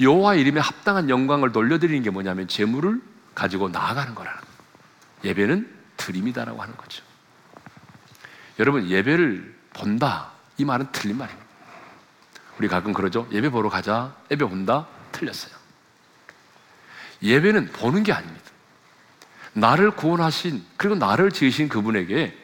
여호와의 0.00 0.40
이름에 0.40 0.60
합당한 0.60 1.10
영광을 1.10 1.52
돌려드리는 1.52 2.02
게 2.02 2.10
뭐냐면 2.10 2.48
재물을 2.48 3.00
가지고 3.34 3.68
나아가는 3.68 4.14
거라는 4.14 4.40
거예요. 4.40 4.54
예배는 5.24 5.74
드림이다라고 5.96 6.60
하는 6.62 6.76
거죠. 6.76 7.02
여러분, 8.58 8.88
예배를 8.88 9.54
본다. 9.72 10.30
이 10.58 10.64
말은 10.64 10.86
틀린 10.92 11.18
말입니다. 11.18 11.44
우리 12.58 12.68
가끔 12.68 12.92
그러죠. 12.92 13.26
예배 13.32 13.50
보러 13.50 13.68
가자. 13.68 14.14
예배 14.30 14.44
본다. 14.44 14.86
틀렸어요. 15.10 15.63
예배는 17.24 17.72
보는 17.72 18.02
게 18.02 18.12
아닙니다. 18.12 18.44
나를 19.54 19.92
구원하신, 19.92 20.64
그리고 20.76 20.94
나를 20.96 21.30
지으신 21.32 21.68
그분에게 21.68 22.36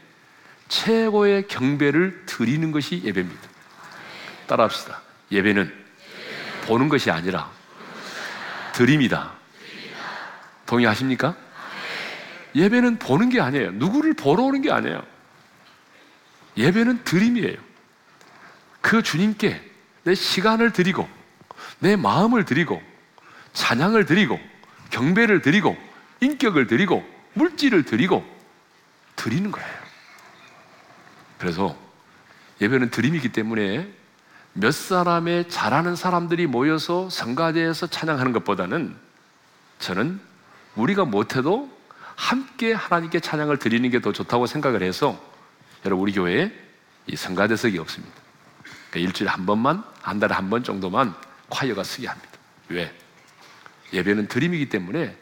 최고의 0.68 1.48
경배를 1.48 2.24
드리는 2.26 2.72
것이 2.72 3.02
예배입니다. 3.04 3.48
따라 4.46 4.64
합시다. 4.64 5.02
예배는 5.30 5.72
보는 6.66 6.88
것이 6.88 7.10
아니라 7.10 7.50
드림이다. 8.72 9.32
동의하십니까? 10.66 11.36
예배는 12.54 12.98
보는 12.98 13.28
게 13.28 13.40
아니에요. 13.40 13.72
누구를 13.72 14.14
보러 14.14 14.44
오는 14.44 14.62
게 14.62 14.70
아니에요. 14.70 15.02
예배는 16.56 17.04
드림이에요. 17.04 17.56
그 18.80 19.02
주님께 19.02 19.60
내 20.04 20.14
시간을 20.14 20.72
드리고, 20.72 21.08
내 21.80 21.96
마음을 21.96 22.44
드리고, 22.44 22.82
찬양을 23.52 24.06
드리고, 24.06 24.40
경배를 24.90 25.42
드리고, 25.42 25.76
인격을 26.20 26.66
드리고, 26.66 27.04
물질을 27.34 27.84
드리고, 27.84 28.24
드리는 29.16 29.50
거예요. 29.50 29.80
그래서 31.38 31.76
예배는 32.60 32.90
드림이기 32.90 33.30
때문에 33.30 33.90
몇 34.52 34.72
사람의 34.72 35.48
잘하는 35.48 35.96
사람들이 35.96 36.46
모여서 36.46 37.08
성가대에서 37.08 37.86
찬양하는 37.86 38.32
것보다는 38.32 38.96
저는 39.78 40.20
우리가 40.76 41.04
못해도 41.04 41.70
함께 42.16 42.72
하나님께 42.72 43.20
찬양을 43.20 43.58
드리는 43.58 43.88
게 43.90 44.00
더 44.00 44.12
좋다고 44.12 44.46
생각을 44.46 44.82
해서 44.82 45.18
여러분 45.86 46.02
우리 46.02 46.12
교회에 46.12 46.52
이 47.06 47.16
성가대석이 47.16 47.78
없습니다. 47.78 48.14
그러니까 48.90 49.08
일주일에 49.08 49.30
한 49.30 49.46
번만 49.46 49.82
한 50.02 50.18
달에 50.18 50.34
한 50.34 50.50
번 50.50 50.62
정도만 50.62 51.14
콰이어가 51.48 51.82
쓰게 51.82 52.08
합니다. 52.08 52.30
왜? 52.68 52.92
예배는 53.92 54.28
드림이기 54.28 54.68
때문에 54.68 55.16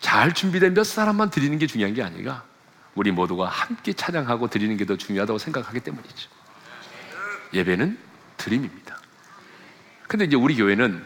잘 0.00 0.32
준비된 0.32 0.74
몇 0.74 0.84
사람만 0.84 1.30
드리는 1.30 1.58
게 1.58 1.66
중요한 1.66 1.94
게 1.94 2.02
아니라 2.02 2.44
우리 2.94 3.10
모두가 3.10 3.48
함께 3.48 3.92
찬양하고 3.92 4.48
드리는 4.48 4.76
게 4.76 4.84
더 4.84 4.96
중요하다고 4.96 5.38
생각하기 5.38 5.80
때문이죠. 5.80 6.30
예배는 7.52 7.98
드림입니다. 8.36 8.98
근데 10.06 10.26
이제 10.26 10.36
우리 10.36 10.56
교회는 10.56 11.04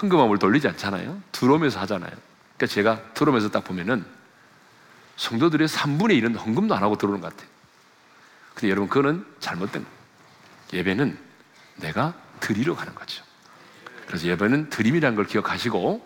헌금함을 0.00 0.38
돌리지 0.38 0.68
않잖아요. 0.68 1.20
들어오면서 1.32 1.80
하잖아요. 1.80 2.10
그러니까 2.56 2.66
제가 2.66 3.02
들어오면서 3.14 3.50
딱 3.50 3.64
보면은 3.64 4.04
성도들의 5.16 5.68
3분의 5.68 6.22
1은 6.22 6.38
헌금도 6.38 6.74
안 6.74 6.82
하고 6.82 6.96
들어오는 6.96 7.20
것 7.20 7.30
같아요. 7.34 7.48
근데 8.54 8.70
여러분, 8.70 8.88
그거는 8.88 9.26
잘못된 9.40 9.82
거예요. 9.84 9.96
예배는 10.72 11.18
내가 11.76 12.14
드리러 12.40 12.74
가는 12.74 12.94
거죠. 12.94 13.22
그래서 14.10 14.26
예배는 14.26 14.70
드림이라는 14.70 15.14
걸 15.14 15.24
기억하시고 15.24 16.04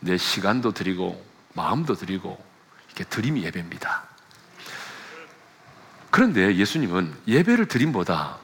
내 0.00 0.18
시간도 0.18 0.72
드리고 0.72 1.24
마음도 1.54 1.94
드리고 1.94 2.38
이렇게 2.88 3.04
드림이 3.04 3.42
예배입니다. 3.44 4.04
그런데 6.10 6.54
예수님은 6.54 7.14
예배를 7.26 7.64
드림보다 7.64 8.36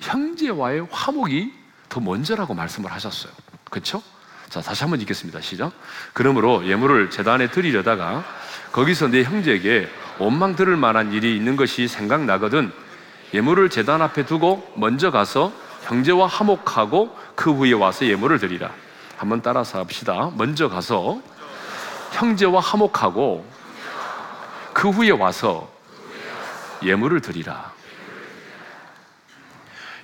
형제와의 0.00 0.88
화목이 0.90 1.52
더 1.88 2.00
먼저라고 2.00 2.54
말씀을 2.54 2.90
하셨어요. 2.90 3.32
그렇죠? 3.70 4.02
자, 4.48 4.60
다시 4.60 4.82
한번 4.82 5.00
읽겠습니다. 5.02 5.40
시작. 5.40 5.72
그러므로 6.12 6.66
예물을 6.66 7.10
재단에 7.10 7.52
드리려다가 7.52 8.24
거기서 8.72 9.08
내 9.08 9.22
형제에게 9.22 9.88
원망 10.18 10.56
들을 10.56 10.76
만한 10.76 11.12
일이 11.12 11.36
있는 11.36 11.54
것이 11.54 11.86
생각나거든 11.86 12.72
예물을 13.32 13.70
재단 13.70 14.02
앞에 14.02 14.26
두고 14.26 14.72
먼저 14.76 15.12
가서 15.12 15.52
형제와 15.84 16.26
화목하고 16.26 17.16
그 17.34 17.52
후에 17.52 17.72
와서 17.72 18.06
예물을 18.06 18.38
드리라. 18.38 18.72
한번 19.16 19.42
따라서 19.42 19.78
합시다. 19.78 20.30
먼저 20.36 20.68
가서 20.68 21.20
형제와 22.12 22.60
화목하고 22.60 23.48
그 24.72 24.90
후에 24.90 25.10
와서 25.10 25.72
예물을 26.82 27.20
드리라. 27.20 27.72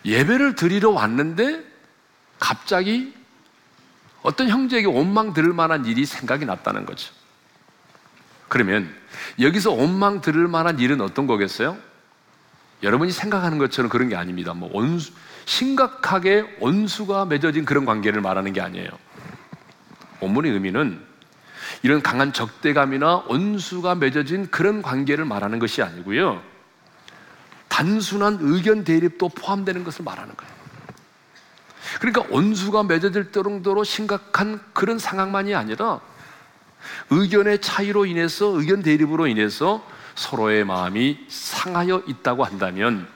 예배를 0.05 0.55
드리러 0.55 0.91
왔는데 0.91 1.63
갑자기 2.39 3.15
어떤 4.23 4.49
형제에게 4.49 4.87
원망 4.87 5.35
들을 5.35 5.53
만한 5.53 5.85
일이 5.85 6.07
생각이 6.07 6.45
났다는 6.47 6.87
거죠. 6.87 7.13
그러면 8.49 8.95
여기서 9.39 9.73
원망 9.73 10.21
들을 10.21 10.49
만한 10.49 10.79
일은 10.79 11.01
어떤 11.01 11.27
거겠어요? 11.27 11.77
여러분이 12.83 13.13
생각하는 13.13 13.59
것처럼 13.59 13.91
그런 13.91 14.09
게 14.09 14.17
아닙니다. 14.17 14.55
뭐 14.55 14.71
원수, 14.73 15.13
심각하게 15.51 16.59
원수가 16.61 17.25
맺어진 17.25 17.65
그런 17.65 17.85
관계를 17.85 18.21
말하는 18.21 18.53
게 18.53 18.61
아니에요. 18.61 18.89
원문의 20.21 20.53
의미는 20.53 21.05
이런 21.83 22.03
강한 22.03 22.33
적대감이나 22.33 23.25
원수가 23.27 23.97
맺어진 23.97 24.49
그런 24.53 24.81
관계를 24.81 25.25
말하는 25.25 25.59
것이 25.59 25.83
아니고요. 25.83 26.41
단순한 27.67 28.39
의견 28.41 28.85
대립도 28.85 29.31
포함되는 29.31 29.83
것을 29.83 30.05
말하는 30.05 30.37
거예요. 30.37 30.55
그러니까 31.99 32.25
원수가 32.33 32.85
맺어질 32.85 33.33
정도로 33.33 33.83
심각한 33.83 34.61
그런 34.73 35.01
상황만이 35.01 35.57
아니라 35.57 36.01
의견의 37.11 37.61
차이로 37.61 38.07
인해서 38.07 38.47
의견 38.47 38.83
대립으로 38.83 39.27
인해서 39.27 39.85
서로의 40.15 40.65
마음이 40.65 41.27
상하여 41.29 42.05
있다고 42.07 42.45
한다면 42.45 43.09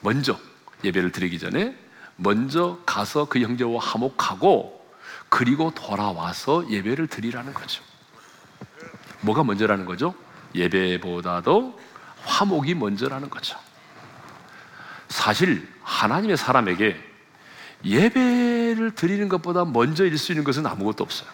먼저 0.00 0.38
예배를 0.84 1.12
드리기 1.12 1.38
전에 1.38 1.76
먼저 2.16 2.78
가서 2.86 3.26
그 3.26 3.40
형제와 3.40 3.80
화목하고 3.80 4.82
그리고 5.28 5.72
돌아와서 5.74 6.68
예배를 6.70 7.06
드리라는 7.06 7.54
거죠. 7.54 7.82
뭐가 9.20 9.44
먼저라는 9.44 9.86
거죠? 9.86 10.14
예배보다도 10.54 11.78
화목이 12.24 12.74
먼저라는 12.74 13.30
거죠. 13.30 13.58
사실 15.08 15.68
하나님의 15.82 16.36
사람에게 16.36 17.00
예배를 17.84 18.94
드리는 18.94 19.28
것보다 19.28 19.64
먼저 19.64 20.04
일 20.04 20.16
수 20.18 20.32
있는 20.32 20.44
것은 20.44 20.66
아무것도 20.66 21.02
없어요. 21.02 21.28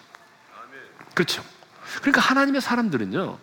그렇죠. 1.14 1.44
그러니까 2.00 2.20
하나님의 2.20 2.61
사람들은요, 2.61 3.38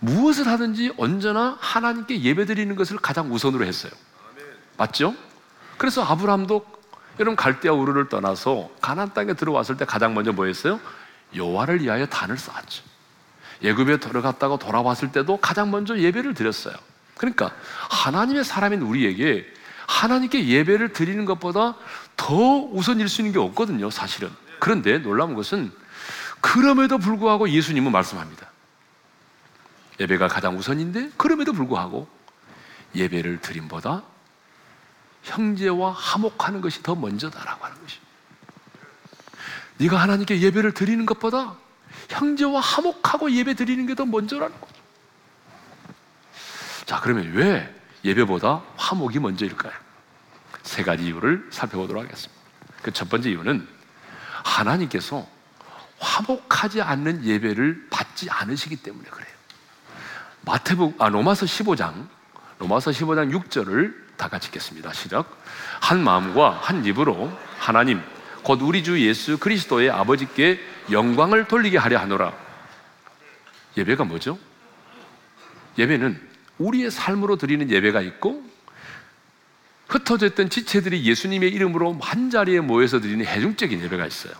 무엇을 0.00 0.46
하든지 0.48 0.94
언제나 0.96 1.56
하나님께 1.60 2.22
예배 2.22 2.46
드리는 2.46 2.74
것을 2.76 2.98
가장 2.98 3.32
우선으로 3.32 3.64
했어요. 3.64 3.92
맞죠? 4.76 5.14
그래서 5.76 6.02
아브라함도 6.02 6.64
여러분 7.20 7.36
갈대아 7.36 7.72
우르를 7.72 8.08
떠나서 8.08 8.70
가나안 8.80 9.14
땅에 9.14 9.34
들어왔을 9.34 9.76
때 9.76 9.84
가장 9.84 10.14
먼저 10.14 10.32
뭐 10.32 10.46
했어요? 10.46 10.80
여호와를 11.34 11.82
위하여 11.82 12.06
단을 12.06 12.38
쌓았죠. 12.38 12.84
예굽에 13.62 13.98
들어갔다가 13.98 14.58
돌아왔을 14.58 15.12
때도 15.12 15.38
가장 15.38 15.70
먼저 15.70 15.96
예배를 15.98 16.34
드렸어요. 16.34 16.74
그러니까 17.16 17.52
하나님의 17.90 18.44
사람인 18.44 18.82
우리에게 18.82 19.46
하나님께 19.86 20.48
예배를 20.48 20.92
드리는 20.92 21.24
것보다 21.24 21.76
더 22.16 22.34
우선일 22.34 23.08
수 23.08 23.20
있는 23.20 23.32
게 23.32 23.38
없거든요, 23.38 23.90
사실은. 23.90 24.30
그런데 24.58 24.98
놀라운 24.98 25.34
것은 25.34 25.72
그럼에도 26.40 26.98
불구하고 26.98 27.48
예수님은 27.48 27.92
말씀합니다. 27.92 28.50
예배가 30.00 30.28
가장 30.28 30.58
우선인데 30.58 31.12
그럼에도 31.16 31.52
불구하고 31.52 32.08
예배를 32.94 33.40
드림보다 33.40 34.02
형제와 35.24 35.92
화목하는 35.92 36.60
것이 36.60 36.82
더 36.82 36.94
먼저다라고 36.94 37.64
하는 37.64 37.76
것입니다. 37.80 38.04
네가 39.78 39.96
하나님께 40.00 40.40
예배를 40.40 40.72
드리는 40.72 41.04
것보다 41.06 41.56
형제와 42.08 42.60
화목하고 42.60 43.32
예배 43.32 43.54
드리는 43.54 43.86
게 43.86 43.94
더 43.94 44.04
먼저라는 44.04 44.60
거죠. 44.60 44.74
자, 46.86 47.00
그러면 47.00 47.32
왜 47.32 47.74
예배보다 48.04 48.62
화목이 48.76 49.18
먼저일까요? 49.18 49.72
세 50.62 50.82
가지 50.82 51.04
이유를 51.06 51.48
살펴보도록 51.50 52.04
하겠습니다. 52.04 52.42
그 52.82 52.90
첫 52.92 53.08
번째 53.08 53.30
이유는 53.30 53.66
하나님께서 54.44 55.26
화목하지 55.98 56.82
않는 56.82 57.24
예배를 57.24 57.88
받지 57.90 58.28
않으시기 58.28 58.76
때문에 58.76 59.08
그래요. 59.08 59.28
마태복 60.42 61.00
아 61.00 61.08
로마서 61.08 61.46
15장 61.46 62.06
로마서 62.58 62.90
15장 62.90 63.32
6절을 63.32 64.03
다 64.16 64.28
같이 64.28 64.48
읽겠습니다. 64.48 64.92
시작. 64.92 65.42
한 65.80 66.02
마음과 66.02 66.50
한 66.62 66.84
입으로 66.84 67.32
하나님 67.58 68.00
곧 68.42 68.60
우리 68.62 68.84
주 68.84 69.00
예수 69.06 69.38
그리스도의 69.38 69.90
아버지께 69.90 70.60
영광을 70.90 71.48
돌리게 71.48 71.78
하려 71.78 71.98
하노라. 71.98 72.32
예배가 73.76 74.04
뭐죠? 74.04 74.38
예배는 75.78 76.20
우리의 76.58 76.90
삶으로 76.90 77.36
드리는 77.36 77.68
예배가 77.68 78.00
있고 78.02 78.44
흩어져 79.88 80.26
있던 80.26 80.50
지체들이 80.50 81.04
예수님의 81.04 81.50
이름으로 81.50 81.98
한 82.00 82.30
자리에 82.30 82.60
모여서 82.60 83.00
드리는 83.00 83.24
해중적인 83.24 83.82
예배가 83.82 84.06
있어요. 84.06 84.34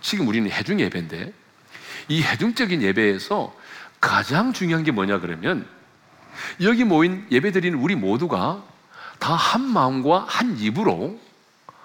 지금 0.00 0.28
우리는 0.28 0.50
해중 0.50 0.80
예배인데 0.80 1.32
이 2.08 2.22
해중적인 2.22 2.82
예배에서 2.82 3.54
가장 4.00 4.52
중요한 4.52 4.84
게 4.84 4.90
뭐냐 4.90 5.18
그러면 5.20 5.66
여기 6.60 6.84
모인 6.84 7.26
예배 7.30 7.52
드리는 7.52 7.78
우리 7.78 7.94
모두가 7.96 8.62
다 9.18 9.34
한 9.34 9.62
마음과 9.62 10.26
한 10.28 10.58
입으로 10.58 11.18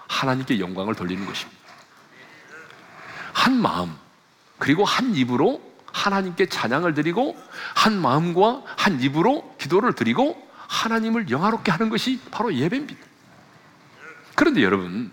하나님께 0.08 0.60
영광을 0.60 0.96
돌리는 0.96 1.26
것입니다. 1.26 1.60
한 3.34 3.62
마음, 3.62 3.96
그리고 4.58 4.84
한 4.84 5.15
입으로 5.15 5.62
하나님께 5.94 6.48
찬양을 6.48 6.94
드리고 6.94 7.38
한 7.76 8.00
마음과 8.00 8.63
한 8.78 9.02
입으로 9.02 9.56
기도를 9.60 9.94
드리고 9.94 10.50
하나님을 10.68 11.30
영화롭게 11.30 11.72
하는 11.72 11.89
것이 11.89 12.20
바로 12.32 12.54
예배입니다. 12.54 13.00
그런데 14.36 14.63
여러분, 14.63 15.12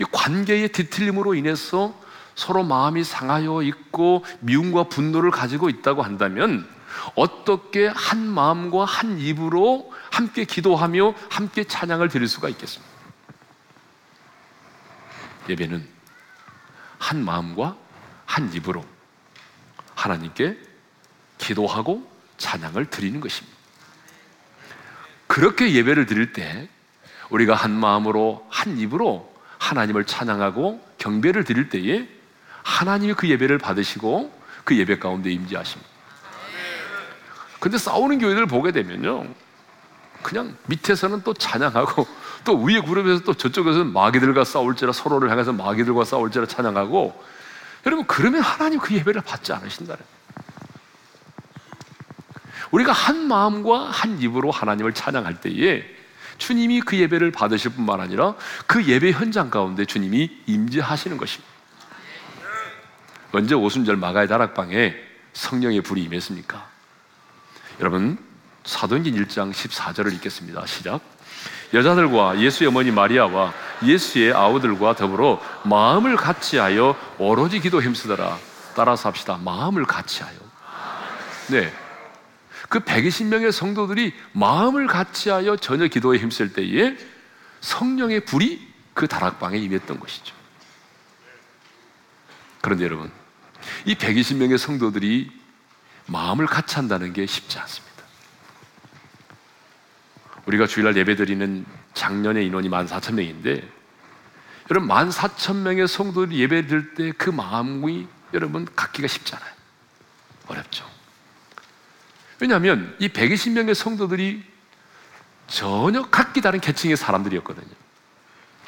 이 0.00 0.04
관계의 0.10 0.70
뒤틀림으로 0.70 1.34
인해서 1.34 1.94
서로 2.34 2.64
마음이 2.64 3.04
상하여 3.04 3.62
있고 3.62 4.24
미움과 4.40 4.84
분노를 4.84 5.30
가지고 5.30 5.68
있다고 5.68 6.02
한다면 6.02 6.66
어떻게 7.14 7.86
한 7.88 8.26
마음과 8.26 8.84
한 8.84 9.18
입으로 9.18 9.92
함께 10.10 10.44
기도하며 10.44 11.14
함께 11.30 11.64
찬양을 11.64 12.08
드릴 12.08 12.28
수가 12.28 12.48
있겠습니까? 12.50 12.92
예배는 15.48 15.86
한 16.98 17.24
마음과 17.24 17.76
한 18.26 18.52
입으로 18.52 18.84
하나님께 19.94 20.56
기도하고 21.38 22.10
찬양을 22.38 22.90
드리는 22.90 23.20
것입니다. 23.20 23.56
그렇게 25.26 25.72
예배를 25.72 26.06
드릴 26.06 26.32
때 26.32 26.68
우리가 27.30 27.54
한 27.54 27.72
마음으로 27.72 28.46
한 28.50 28.78
입으로 28.78 29.32
하나님을 29.58 30.04
찬양하고 30.04 30.94
경배를 30.98 31.44
드릴 31.44 31.68
때에 31.68 32.08
하나님이 32.62 33.14
그 33.14 33.28
예배를 33.28 33.58
받으시고 33.58 34.32
그 34.64 34.76
예배 34.76 34.98
가운데 34.98 35.30
임재하십니다. 35.30 35.91
근데 37.62 37.78
싸우는 37.78 38.18
교회들 38.18 38.46
보게 38.46 38.72
되면요. 38.72 39.24
그냥 40.20 40.56
밑에서는 40.66 41.22
또 41.22 41.32
찬양하고 41.32 42.08
또 42.42 42.60
위에 42.60 42.80
그룹에서 42.80 43.22
또 43.22 43.34
저쪽에서는 43.34 43.92
마귀들과 43.92 44.42
싸울지라 44.42 44.90
서로를 44.90 45.30
향해서 45.30 45.52
마귀들과 45.52 46.04
싸울지라 46.04 46.46
찬양하고 46.46 47.22
여러분 47.86 48.04
그러면 48.08 48.40
하나님 48.40 48.80
그 48.80 48.96
예배를 48.96 49.20
받지 49.20 49.52
않으신다는 49.52 50.02
우리가 52.72 52.90
한 52.90 53.28
마음과 53.28 53.90
한 53.90 54.20
입으로 54.20 54.50
하나님을 54.50 54.92
찬양할 54.92 55.40
때에 55.40 55.84
주님이 56.38 56.80
그 56.80 56.98
예배를 56.98 57.30
받으실 57.30 57.70
뿐만 57.70 58.00
아니라 58.00 58.34
그 58.66 58.84
예배 58.84 59.12
현장 59.12 59.50
가운데 59.50 59.84
주님이 59.84 60.42
임재하시는 60.46 61.16
것입니다. 61.16 61.52
언제 63.30 63.54
오순절 63.54 63.96
마가의 63.98 64.26
다락방에 64.26 64.96
성령의 65.32 65.82
불이 65.82 66.02
임했습니까? 66.02 66.71
여러분 67.80 68.18
사도행전 68.64 69.14
1장 69.14 69.52
14절을 69.52 70.12
읽겠습니다. 70.14 70.66
시작. 70.66 71.00
여자들과 71.74 72.38
예수의 72.38 72.68
어머니 72.68 72.90
마리아와 72.90 73.52
예수의 73.82 74.32
아우들과 74.34 74.94
더불어 74.94 75.40
마음을 75.64 76.16
같이하여 76.16 76.96
오로지 77.18 77.60
기도 77.60 77.82
힘쓰더라. 77.82 78.38
따라서 78.76 79.08
합시다. 79.08 79.38
마음을 79.42 79.84
같이하여. 79.84 80.36
네. 81.48 81.72
그 82.68 82.80
120명의 82.80 83.52
성도들이 83.52 84.14
마음을 84.32 84.86
같이하여 84.86 85.56
전혀 85.56 85.88
기도에 85.88 86.18
힘쓸 86.18 86.52
때에 86.52 86.96
성령의 87.60 88.24
불이 88.24 88.66
그 88.94 89.08
다락방에 89.08 89.58
임했던 89.58 89.98
것이죠. 89.98 90.34
그런데 92.60 92.84
여러분, 92.84 93.10
이 93.84 93.94
120명의 93.94 94.56
성도들이 94.56 95.41
마음을 96.06 96.46
같이 96.46 96.76
한다는 96.76 97.12
게 97.12 97.26
쉽지 97.26 97.58
않습니다. 97.58 97.92
우리가 100.46 100.66
주일날 100.66 100.96
예배드리는 100.96 101.64
작년의 101.94 102.46
인원이 102.46 102.68
14,000명인데 102.68 103.68
여러분 104.70 104.88
14,000명의 104.88 105.86
성도들이 105.86 106.38
예배드릴 106.40 106.94
때 106.94 107.12
그 107.12 107.30
마음이 107.30 108.06
여러분 108.34 108.66
갖기가 108.74 109.06
쉽지 109.08 109.34
않아요. 109.34 109.52
어렵죠. 110.48 110.90
왜냐하면 112.40 112.96
이 112.98 113.08
120명의 113.08 113.74
성도들이 113.74 114.42
전혀 115.46 116.02
각기 116.08 116.40
다른 116.40 116.60
계층의 116.60 116.96
사람들이었거든요. 116.96 117.74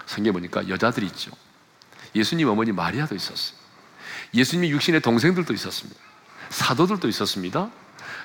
성경에 0.07 0.33
보니까 0.33 0.69
여자들이 0.69 1.07
있죠. 1.07 1.33
예수님 2.15 2.49
어머니 2.49 2.73
마리아도 2.73 3.15
있었어요. 3.15 3.59
예수님이 4.35 4.71
육신의 4.71 5.01
동생들도 5.01 5.53
있었습니다. 5.55 6.01
사도들도 6.55 7.09
있었습니다. 7.09 7.69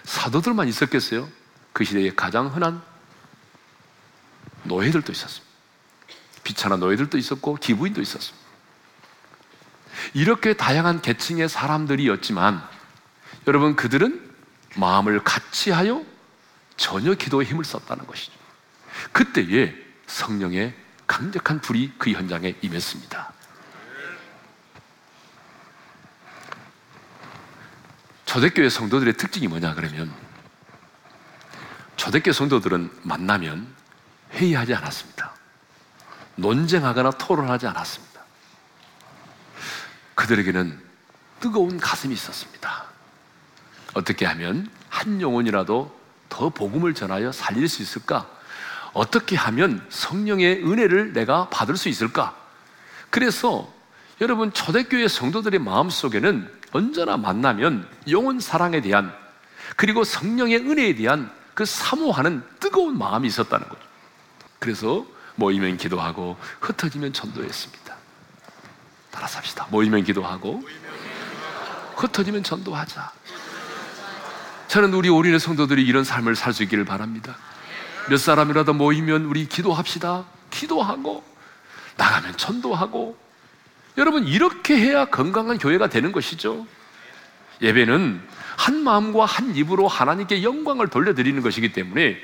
사도들만 0.03 0.67
있었겠어요? 0.67 1.27
그 1.73 1.83
시대에 1.83 2.11
가장 2.15 2.53
흔한 2.53 2.81
노예들도 4.63 5.11
있었습니다. 5.11 5.49
비천한 6.43 6.79
노예들도 6.79 7.17
있었고 7.17 7.55
기부인도 7.55 8.01
있었습니다. 8.01 8.47
이렇게 10.13 10.53
다양한 10.53 11.01
계층의 11.01 11.49
사람들이었지만 11.49 12.63
여러분 13.47 13.75
그들은 13.75 14.31
마음을 14.75 15.23
같이 15.23 15.71
하여 15.71 16.05
전혀 16.77 17.15
기도에 17.15 17.45
힘을 17.45 17.65
썼다는 17.65 18.05
것이죠. 18.05 18.33
그때에 19.11 19.73
성령의 20.05 20.75
강력한 21.07 21.61
불이 21.61 21.93
그 21.97 22.11
현장에 22.11 22.55
임했습니다. 22.61 23.38
초대교회 28.29 28.69
성도들의 28.69 29.13
특징이 29.13 29.47
뭐냐 29.47 29.73
그러면 29.73 30.13
초대교회 31.97 32.31
성도들은 32.31 32.91
만나면 33.01 33.67
회의하지 34.33 34.75
않았습니다. 34.75 35.33
논쟁하거나 36.35 37.09
토론하지 37.09 37.65
않았습니다. 37.65 38.21
그들에게는 40.13 40.79
뜨거운 41.39 41.79
가슴이 41.79 42.13
있었습니다. 42.13 42.83
어떻게 43.95 44.27
하면 44.27 44.69
한 44.89 45.19
영혼이라도 45.19 45.99
더 46.29 46.49
복음을 46.49 46.93
전하여 46.93 47.31
살릴 47.31 47.67
수 47.67 47.81
있을까? 47.81 48.29
어떻게 48.93 49.37
하면 49.37 49.83
성령의 49.89 50.63
은혜를 50.63 51.13
내가 51.13 51.49
받을 51.49 51.77
수 51.77 51.89
있을까? 51.89 52.37
그래서 53.09 53.73
여러분 54.21 54.53
초대교회 54.53 55.07
성도들의 55.07 55.59
마음 55.61 55.89
속에는 55.89 56.58
언제나 56.71 57.17
만나면 57.17 57.87
영혼 58.09 58.39
사랑에 58.39 58.81
대한 58.81 59.13
그리고 59.75 60.03
성령의 60.03 60.57
은혜에 60.57 60.95
대한 60.95 61.31
그 61.53 61.65
사모하는 61.65 62.43
뜨거운 62.59 62.97
마음이 62.97 63.27
있었다는 63.27 63.67
거죠. 63.67 63.81
그래서 64.59 65.05
모이면 65.35 65.77
기도하고 65.77 66.37
흩어지면 66.61 67.13
전도했습니다. 67.13 67.95
따라서 69.11 69.37
합시다. 69.37 69.67
모이면 69.69 70.03
기도하고 70.03 70.61
흩어지면 71.95 72.43
전도하자. 72.43 73.11
저는 74.67 74.93
우리 74.93 75.09
올인의 75.09 75.39
성도들이 75.39 75.83
이런 75.83 76.03
삶을 76.03 76.35
살 76.35 76.53
수 76.53 76.63
있기를 76.63 76.85
바랍니다. 76.85 77.35
몇 78.09 78.17
사람이라도 78.17 78.73
모이면 78.73 79.25
우리 79.25 79.47
기도합시다. 79.47 80.25
기도하고 80.51 81.23
나가면 81.97 82.37
전도하고 82.37 83.17
여러분 83.99 84.25
이렇게 84.25 84.77
해야 84.77 85.05
건강한 85.05 85.57
교회가 85.57 85.89
되는 85.89 86.13
것이죠. 86.13 86.65
예배는 87.61 88.21
한 88.57 88.83
마음과 88.83 89.25
한 89.25 89.53
입으로 89.53 89.89
하나님께 89.89 90.41
영광을 90.41 90.87
돌려드리는 90.87 91.41
것이기 91.41 91.73
때문에 91.73 92.17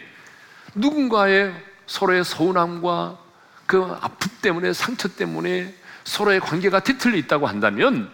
누군가의 0.73 1.53
서로의 1.85 2.23
서운함과 2.23 3.17
그 3.65 3.83
아픔 4.01 4.31
때문에 4.41 4.71
상처 4.71 5.09
때문에 5.09 5.75
서로의 6.05 6.39
관계가 6.39 6.79
뒤틀려 6.79 7.17
있다고 7.17 7.45
한다면 7.45 8.09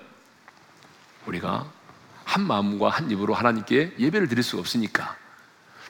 우리가 1.27 1.65
한 2.23 2.47
마음과 2.47 2.89
한 2.89 3.11
입으로 3.11 3.35
하나님께 3.35 3.93
예배를 3.99 4.27
드릴 4.27 4.43
수가 4.43 4.61
없으니까 4.61 5.15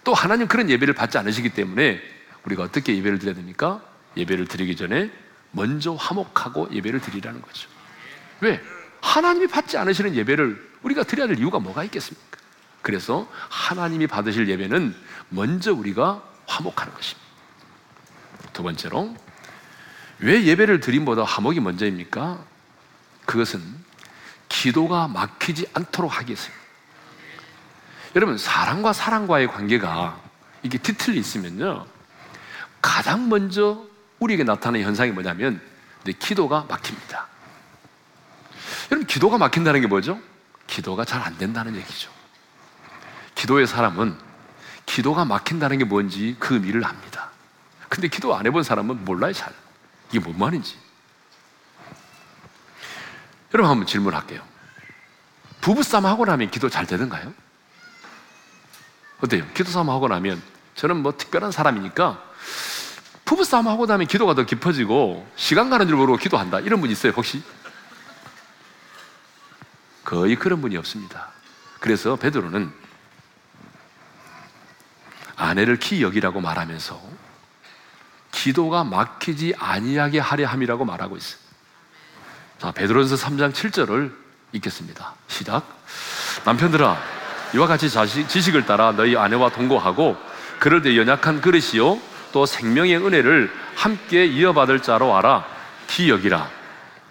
또 0.04 0.14
하나님 0.14 0.48
그런 0.48 0.70
예배를 0.70 0.94
받지 0.94 1.18
않으시기 1.18 1.50
때문에 1.50 2.02
우리가 2.44 2.64
어떻게 2.64 2.98
예배를 2.98 3.20
드려야 3.20 3.36
됩니까? 3.36 3.82
예배를 4.18 4.48
드리기 4.48 4.76
전에 4.76 5.10
먼저 5.52 5.94
화목하고 5.94 6.70
예배를 6.72 7.02
드리라는 7.02 7.42
거죠. 7.42 7.70
왜? 8.40 8.62
하나님이 9.02 9.48
받지 9.48 9.78
않으시는 9.78 10.16
예배를 10.16 10.72
우리가 10.84 11.04
드려야 11.04 11.28
될 11.28 11.40
이유가 11.40 11.60
뭐가 11.60 11.84
있겠습니까? 11.86 12.38
그래서 12.82 13.28
하나님이 13.50 14.08
받으실 14.08 14.50
예배는 14.50 14.96
먼저 15.30 15.74
우리가 15.74 16.24
화목하는 16.48 16.94
것입니다. 16.94 17.28
두 18.54 18.64
번째로 18.64 19.16
왜 20.20 20.44
예배를 20.44 20.80
드림보다 20.80 21.24
화목이 21.24 21.60
먼저입니까? 21.60 22.44
그것은 23.26 23.62
기도가 24.50 25.08
막히지 25.08 25.68
않도록 25.74 26.18
하기 26.18 26.32
위해서요. 26.32 26.62
여러분 28.16 28.38
사랑과 28.38 28.94
사랑과의 28.94 29.48
관계가 29.48 30.20
이게 30.64 30.78
뒤틀리 30.78 31.18
있으면요 31.18 31.86
가장 32.82 33.30
먼저 33.30 33.86
우리에게 34.22 34.44
나타나는 34.44 34.86
현상이 34.86 35.12
뭐냐면 35.12 35.60
내 36.04 36.14
기도가 36.14 36.66
막힙니다. 36.70 37.28
여러분 38.92 39.08
기도가 39.08 39.38
막힌다는 39.38 39.82
게 39.82 39.88
뭐죠? 39.88 40.20
기도가 40.68 41.06
잘 41.06 41.22
안 41.22 41.38
된다는 41.38 41.76
얘기죠. 41.76 42.12
기도의 43.36 43.68
사람은 43.68 44.16
기도가 44.86 45.26
막힌다는 45.26 45.80
게 45.80 45.86
뭔지 45.86 46.36
그 46.40 46.56
의미를 46.56 46.86
압니다. 46.86 47.30
근데 47.90 48.08
기도 48.08 48.36
안 48.36 48.46
해본 48.46 48.64
사람은 48.64 49.04
몰라요, 49.06 49.34
잘. 49.34 49.54
이게 50.10 50.20
뭔 50.20 50.38
말인지. 50.38 50.78
여러분 53.54 53.70
한번 53.72 53.88
질문할게요. 53.88 54.42
부부싸움 55.62 56.06
하고 56.06 56.26
나면 56.26 56.52
기도 56.52 56.70
잘 56.70 56.86
되는가요? 56.86 57.34
어때요? 59.22 59.46
기도 59.54 59.72
싸움 59.72 59.90
하고 59.90 60.08
나면 60.08 60.42
저는 60.76 60.98
뭐 60.98 61.16
특별한 61.18 61.52
사람이니까 61.52 62.24
부부싸움 63.32 63.70
하고 63.70 63.86
나면 63.86 64.08
기도가 64.08 64.36
더 64.36 64.44
깊어지고 64.44 65.26
시간 65.38 65.70
가는 65.70 65.88
줄 65.88 65.96
모르고 65.96 66.17
기도한다. 66.17 66.60
이런 66.60 66.82
분 66.82 66.89
있어요, 66.89 67.13
혹시? 67.15 67.41
거의 70.04 70.36
그런 70.36 70.60
분이 70.60 70.76
없습니다. 70.76 71.30
그래서 71.80 72.17
베드로는 72.17 72.74
아내를 75.38 75.78
기여기라고 75.78 76.41
말하면서 76.41 77.02
기도가 78.32 78.84
막히지 78.84 79.54
아니하게 79.58 80.20
하려 80.20 80.46
함이라고 80.48 80.84
말하고 80.84 81.15
있어요. 81.15 81.39
자, 82.60 82.72
베드로전서 82.72 83.26
3장 83.26 83.54
7절을 83.54 84.13
읽겠습니다. 84.52 85.13
시작. 85.30 85.63
남편들아, 86.44 87.02
이와 87.56 87.67
같이 87.67 87.89
자식, 87.89 88.28
지식을 88.28 88.65
따라 88.65 88.91
너희 88.91 89.15
아내와 89.15 89.52
동거하고 89.52 90.17
그럴 90.60 90.82
때 90.82 90.98
연약한 90.98 91.39
그릇이요 91.39 92.11
또 92.32 92.46
생명의 92.46 92.98
은혜를 92.98 93.52
함께 93.76 94.26
이어받을 94.26 94.82
자로 94.82 95.15
알아 95.15 95.46
기여기라. 95.88 96.50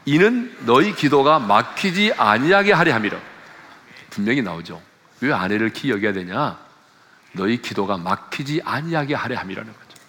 이는 0.07 0.57
너희 0.65 0.95
기도가 0.95 1.39
막히지 1.39 2.13
아니하게 2.17 2.73
하려 2.73 2.95
함이라. 2.95 3.19
분명히 4.11 4.43
나오죠. 4.43 4.83
왜 5.21 5.33
아내를 5.33 5.73
기여겨야 5.73 6.13
되냐? 6.13 6.59
너희 7.33 7.61
기도가 7.61 7.97
막히지 7.97 8.63
아니하게 8.65 9.15
하려 9.15 9.39
함이라는 9.39 9.73
거죠. 9.73 10.03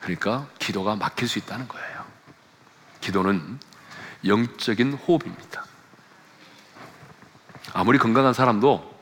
그러니까 0.00 0.46
기도가 0.58 0.96
막힐 0.96 1.28
수 1.28 1.38
있다는 1.38 1.66
거예요. 1.68 2.04
기도는 3.00 3.58
영적인 4.26 4.92
호흡입니다. 4.92 5.64
아무리 7.72 7.98
건강한 7.98 8.34
사람도 8.34 8.98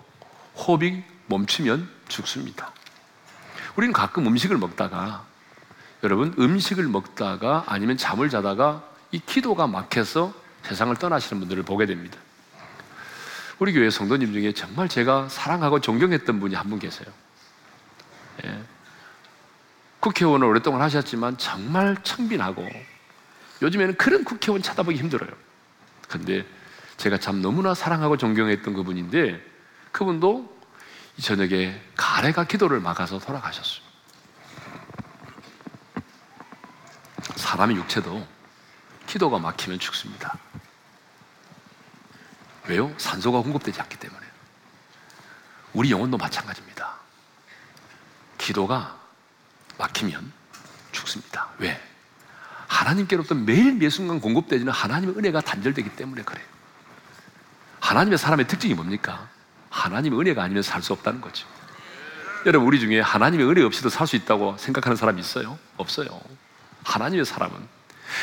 호흡이 0.57 1.03
멈추면 1.27 1.89
죽습니다. 2.09 2.73
우리는 3.79 3.93
가끔 3.93 4.27
음식을 4.27 4.59
먹다가 4.59 5.25
여러분 6.03 6.35
음식을 6.37 6.89
먹다가 6.89 7.63
아니면 7.69 7.97
잠을 7.97 8.29
자다가 8.29 8.83
이 9.13 9.21
기도가 9.21 9.69
막혀서 9.69 10.35
세상을 10.65 10.97
떠나시는 10.97 11.39
분들을 11.39 11.63
보게 11.63 11.87
됩니다. 11.87 12.19
우리 13.61 13.73
교회 13.73 13.89
성도님 13.89 14.33
중에 14.33 14.53
정말 14.53 14.89
제가 14.89 15.29
사랑하고 15.29 15.81
존경했던 15.81 16.41
분이 16.41 16.57
한 16.57 16.69
분 16.69 16.81
계세요. 16.81 17.07
예. 18.45 18.61
국회의원을 20.01 20.49
오랫동안 20.49 20.83
하셨지만 20.83 21.39
정말 21.39 21.97
청빈하고 22.03 22.69
요즘에는 23.63 23.95
그런 23.95 24.25
국회의원 24.25 24.61
찾아보기 24.61 24.99
힘들어요. 24.99 25.31
근데 26.09 26.45
제가 26.97 27.19
참 27.19 27.41
너무나 27.43 27.75
사랑하고 27.75 28.17
존경했던 28.17 28.75
그분인데 28.75 29.41
그분도 29.93 30.58
이 31.19 31.21
저녁에 31.21 31.79
가래가 31.97 32.45
기도를 32.45 32.79
막아서 32.81 33.19
돌아가셨어요. 33.19 33.83
사람의 37.35 37.77
육체도 37.77 38.27
기도가 39.07 39.41
막히면 39.41 39.81
죽습니다. 39.81 40.39
왜요? 42.69 42.95
산소가 42.99 43.41
공급되지 43.41 43.81
않기 43.81 43.97
때문에. 43.99 44.25
우리 45.73 45.91
영혼도 45.91 46.19
마찬가지입니다. 46.19 46.95
기도가 48.37 48.97
막히면 49.77 50.33
죽습니다. 50.93 51.49
왜? 51.59 51.83
하나님께로부터 52.69 53.35
매일 53.35 53.75
매 53.75 53.91
순간 53.91 54.21
공급되지는 54.21 54.73
하나님의 54.73 55.17
은혜가 55.17 55.41
단절되기 55.41 55.97
때문에 55.97 56.23
그래요. 56.23 56.47
하나님의 57.81 58.19
사람의 58.19 58.47
특징이 58.47 58.75
뭡니까? 58.75 59.29
하나님의 59.71 60.19
은혜가 60.19 60.43
아니면 60.43 60.63
살 60.63 60.83
수 60.83 60.93
없다는 60.93 61.21
거죠. 61.21 61.47
여러분, 62.47 62.67
우리 62.69 62.81
중에 62.81 63.01
하나님의 63.01 63.47
은혜 63.49 63.63
없이도 63.63 63.89
살 63.89 64.07
수 64.07 64.17
있다고 64.17 64.57
생각하는 64.59 64.97
사람이 64.97 65.21
있어요? 65.21 65.59
없어요. 65.77 66.21
하나님의 66.85 67.25
사람은 67.25 67.57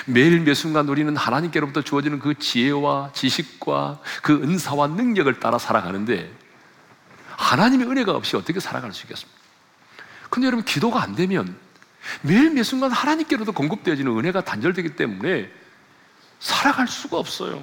매일 0.05 0.39
매 0.39 0.53
순간 0.53 0.87
우리는 0.89 1.15
하나님께로부터 1.15 1.81
주어지는 1.81 2.19
그 2.19 2.33
지혜와 2.39 3.11
지식과 3.13 3.99
그 4.23 4.33
은사와 4.41 4.87
능력을 4.87 5.39
따라 5.39 5.59
살아가는데 5.59 6.31
하나님의 7.37 7.87
은혜가 7.87 8.13
없이 8.13 8.35
어떻게 8.35 8.59
살아갈 8.59 8.93
수 8.93 9.03
있겠습니까? 9.03 9.39
근데 10.29 10.47
여러분, 10.47 10.65
기도가 10.65 11.03
안 11.03 11.15
되면 11.15 11.55
매일 12.21 12.51
매 12.51 12.63
순간 12.63 12.91
하나님께로도 12.91 13.51
공급되어지는 13.51 14.17
은혜가 14.17 14.41
단절되기 14.41 14.95
때문에 14.95 15.51
살아갈 16.39 16.87
수가 16.87 17.17
없어요. 17.17 17.61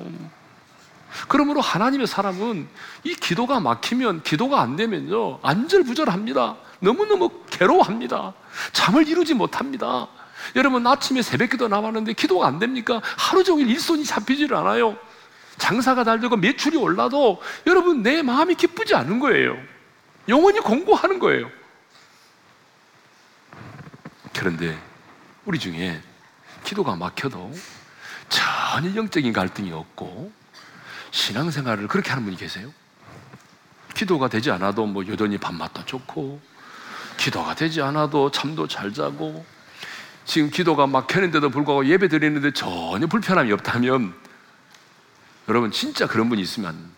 그러므로 1.29 1.61
하나님의 1.61 2.07
사람은 2.07 2.68
이 3.05 3.14
기도가 3.14 3.61
막히면 3.61 4.22
기도가 4.22 4.61
안 4.61 4.77
되면요 4.77 5.40
안절부절합니다. 5.42 6.57
너무너무 6.81 7.31
괴로워합니다. 7.51 8.35
잠을 8.72 9.07
이루지 9.07 9.35
못합니다. 9.35 10.09
여러분 10.57 10.87
아침에 10.87 11.22
새벽 11.22 11.51
기도 11.51 11.68
나왔는데 11.68 12.14
기도가 12.14 12.46
안 12.46 12.59
됩니까? 12.59 13.01
하루 13.16 13.44
종일 13.44 13.68
일손이 13.70 14.05
잡히질 14.05 14.55
않아요. 14.55 14.96
장사가 15.59 16.03
잘 16.05 16.20
되고 16.20 16.37
매출이 16.37 16.77
올라도 16.77 17.40
여러분 17.66 18.03
내 18.03 18.22
마음이 18.22 18.55
기쁘지 18.55 18.94
않은 18.94 19.20
거예요. 19.20 19.57
영원히 20.29 20.61
공부하는 20.61 21.18
거예요. 21.18 21.51
그런데 24.35 24.77
우리 25.44 25.59
중에 25.59 26.01
기도가 26.64 26.96
막혀도 26.96 27.53
전혀 28.29 28.94
영적인 28.94 29.33
갈등이 29.33 29.72
없고 29.72 30.33
신앙생활을 31.12 31.87
그렇게 31.87 32.11
하는 32.11 32.25
분이 32.25 32.37
계세요? 32.37 32.72
기도가 33.94 34.29
되지 34.29 34.51
않아도 34.51 34.87
뭐 34.87 35.07
여전히 35.07 35.38
밥맛도 35.38 35.85
좋고 35.85 36.40
기도가 37.18 37.55
되지 37.55 37.83
않아도 37.83 38.31
잠도 38.31 38.66
잘 38.66 38.92
자고 38.92 39.44
지금 40.25 40.51
기도가 40.51 40.87
막혔는데도 40.87 41.51
불구하고 41.51 41.87
예배 41.87 42.09
드리는데 42.09 42.53
전혀 42.53 43.07
불편함이 43.07 43.53
없다면 43.53 44.14
여러분 45.48 45.70
진짜 45.70 46.07
그런 46.07 46.29
분이 46.29 46.40
있으면 46.40 46.90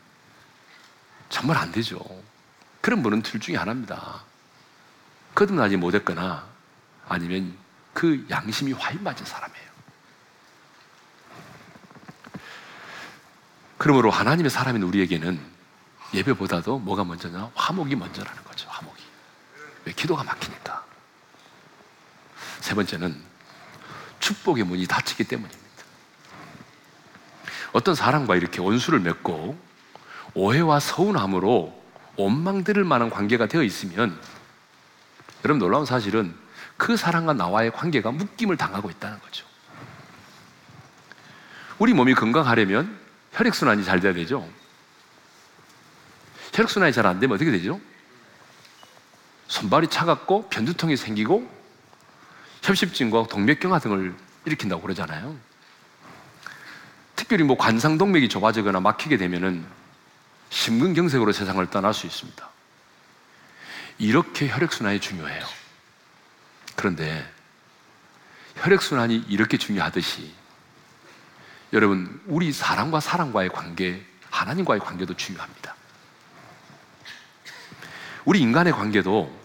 정말 1.29 1.57
안 1.57 1.73
되죠. 1.73 1.99
그런 2.81 3.03
분은 3.03 3.23
둘 3.23 3.41
중에 3.41 3.57
하나입니다. 3.57 4.23
거듭나지 5.35 5.77
못했거나 5.77 6.47
아니면 7.09 7.57
그 7.93 8.25
양심이 8.31 8.73
화인 8.73 9.03
맞은 9.03 9.27
사람이에요. 9.27 9.64
그러므로 13.79 14.11
하나님의 14.11 14.51
사람인 14.51 14.83
우리에게는 14.83 15.41
예배보다도 16.15 16.79
뭐가 16.79 17.05
먼저냐? 17.05 17.51
화목이 17.55 17.97
먼저라는 17.97 18.45
거죠. 18.45 18.69
화목이. 18.71 19.03
왜? 19.85 19.93
기도가 19.93 20.23
막히니까. 20.23 20.85
세 22.61 22.75
번째는 22.75 23.21
축복의 24.21 24.65
문이 24.65 24.87
닫히기 24.87 25.25
때문입니다. 25.25 25.65
어떤 27.73 27.95
사람과 27.95 28.37
이렇게 28.37 28.61
원수를 28.61 29.01
맺고 29.01 29.59
오해와 30.35 30.81
서운함으로 30.81 31.83
원망들을 32.17 32.83
만한 32.85 33.11
관계가 33.11 33.47
되어 33.47 33.63
있으면 33.63 34.19
여러분 35.45 35.59
놀라운 35.59 35.85
사실은 35.85 36.35
그 36.77 36.97
사람과 36.97 37.35
나와의 37.35 37.73
관계가 37.73 38.13
묶임을 38.13 38.57
당하고 38.57 38.91
있다는 38.91 39.21
거죠. 39.21 39.45
우리 41.79 41.93
몸이 41.93 42.15
건강하려면 42.15 43.04
혈액순환이 43.35 43.85
잘 43.85 44.01
돼야 44.01 44.13
되죠. 44.13 44.49
혈액순환이 46.53 46.93
잘 46.93 47.07
안 47.07 47.21
되면 47.21 47.35
어떻게 47.35 47.51
되죠? 47.51 47.81
손발이 49.49 49.89
차갑고 49.89 50.49
변두통이 50.49 50.97
생기고 50.97 51.49
협심증과 52.63 53.27
동맥경화 53.29 53.79
등을 53.81 54.15
일으킨다고 54.47 54.83
그러잖아요. 54.83 55.37
특별히 57.17 57.45
뭐 57.45 57.57
관상동맥이 57.57 58.29
좁아지거나 58.29 58.81
막히게 58.81 59.17
되면은 59.17 59.65
심근경색으로 60.51 61.33
세상을 61.33 61.65
떠날 61.71 61.93
수 61.93 62.07
있습니다. 62.07 62.49
이렇게 63.99 64.49
혈액순환이 64.49 65.01
중요해요. 65.01 65.45
그런데 66.77 67.29
혈액순환이 68.57 69.25
이렇게 69.29 69.57
중요하듯이 69.57 70.33
여러분, 71.75 72.21
우리 72.27 72.53
사람과 72.53 73.01
사람과의 73.01 73.49
관계, 73.49 74.01
하나님과의 74.31 74.81
관계도 74.81 75.15
중요합니다. 75.15 75.75
우리 78.25 78.41
인간의 78.41 78.73
관계도 78.73 79.37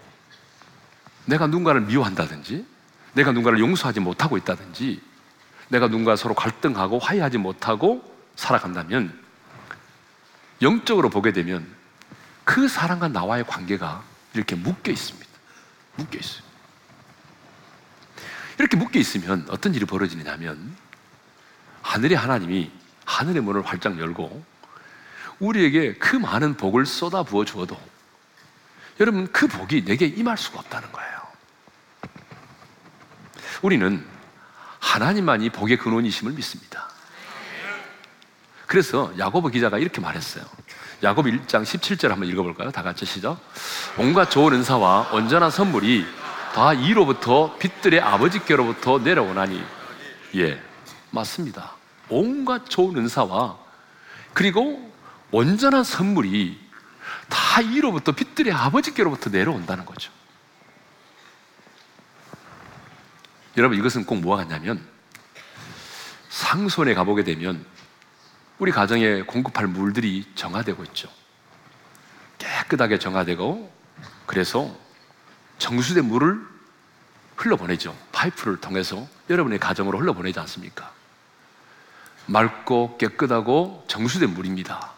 내가 1.26 1.48
누군가를 1.48 1.82
미워한다든지, 1.82 2.68
내가 3.14 3.32
누군가를 3.32 3.60
용서하지 3.60 4.00
못하고 4.00 4.38
있다든지, 4.38 5.02
내가 5.70 5.88
누군가 5.88 6.16
서로 6.16 6.36
갈등하고 6.36 7.00
화해하지 7.00 7.40
못하고 7.40 8.04
살아간다면 8.36 9.20
영적으로 10.62 11.10
보게 11.10 11.34
되면 11.34 11.68
그 12.44 12.68
사람과 12.68 13.08
나와의 13.08 13.44
관계가 13.48 14.04
이렇게 14.36 14.56
묶여 14.56 14.92
있습니다. 14.92 15.28
묶여 15.96 16.20
있어요. 16.20 16.44
이렇게 18.60 18.78
묶여 18.78 19.00
있으면 19.00 19.48
어떤 19.50 19.74
일이 19.74 19.86
벌어지냐면 19.86 20.76
하늘의 21.90 22.16
하나님이 22.16 22.70
하늘의 23.06 23.42
문을 23.42 23.66
활짝 23.66 23.98
열고 23.98 24.46
우리에게 25.40 25.94
그 25.96 26.16
많은 26.16 26.56
복을 26.56 26.86
쏟아 26.86 27.24
부어 27.24 27.46
주어도 27.46 27.80
여러분 29.00 29.32
그 29.32 29.48
복이 29.48 29.86
내게 29.86 30.06
임할 30.06 30.38
수가 30.38 30.60
없다는 30.60 30.92
거예요. 30.92 31.20
우리는 33.64 34.06
하나님만이 34.80 35.50
복의 35.50 35.78
근원이심을 35.78 36.34
믿습니다. 36.34 36.90
그래서 38.68 39.12
야고보 39.18 39.48
기자가 39.48 39.80
이렇게 39.80 40.00
말했어요. 40.00 40.46
야곱 41.02 41.26
1장 41.26 41.64
17절 41.64 42.10
한번 42.10 42.30
읽어볼까요? 42.30 42.72
다 42.72 42.84
같이 42.84 43.06
시작. 43.06 43.40
온갖 43.98 44.30
좋은 44.30 44.54
은사와 44.54 45.10
온전한 45.14 45.50
선물이 45.50 46.06
다 46.54 46.74
이로부터 46.74 47.58
빛들의 47.58 48.00
아버지께로부터 48.00 49.00
내려오나니 49.00 49.64
예 50.36 50.62
맞습니다. 51.10 51.79
온갖 52.10 52.70
좋은 52.70 52.98
은사와 52.98 53.58
그리고 54.34 54.92
온전한 55.32 55.84
선물이 55.84 56.60
다 57.30 57.62
이로부터 57.62 58.12
빛들의 58.12 58.52
아버지께로부터 58.52 59.30
내려온다는 59.30 59.86
거죠. 59.86 60.12
여러분 63.58 63.78
이것은 63.78 64.06
꼭 64.06 64.20
뭐가 64.22 64.44
같냐면 64.44 64.86
상손에 66.30 66.94
가보게 66.94 67.24
되면 67.24 67.66
우리 68.58 68.72
가정에 68.72 69.22
공급할 69.24 69.68
물들이 69.68 70.26
정화되고 70.36 70.84
있죠. 70.86 71.10
깨끗하게 72.38 73.00
정화되고 73.00 73.72
그래서 74.26 74.76
정수된 75.58 76.06
물을 76.06 76.40
흘러보내죠. 77.36 77.96
파이프를 78.12 78.58
통해서 78.62 79.08
여러분의 79.30 79.60
가정으로 79.60 80.00
흘러보내지 80.00 80.40
않습니까? 80.40 80.92
맑고 82.30 82.98
깨끗하고 82.98 83.84
정수된 83.88 84.34
물입니다. 84.34 84.92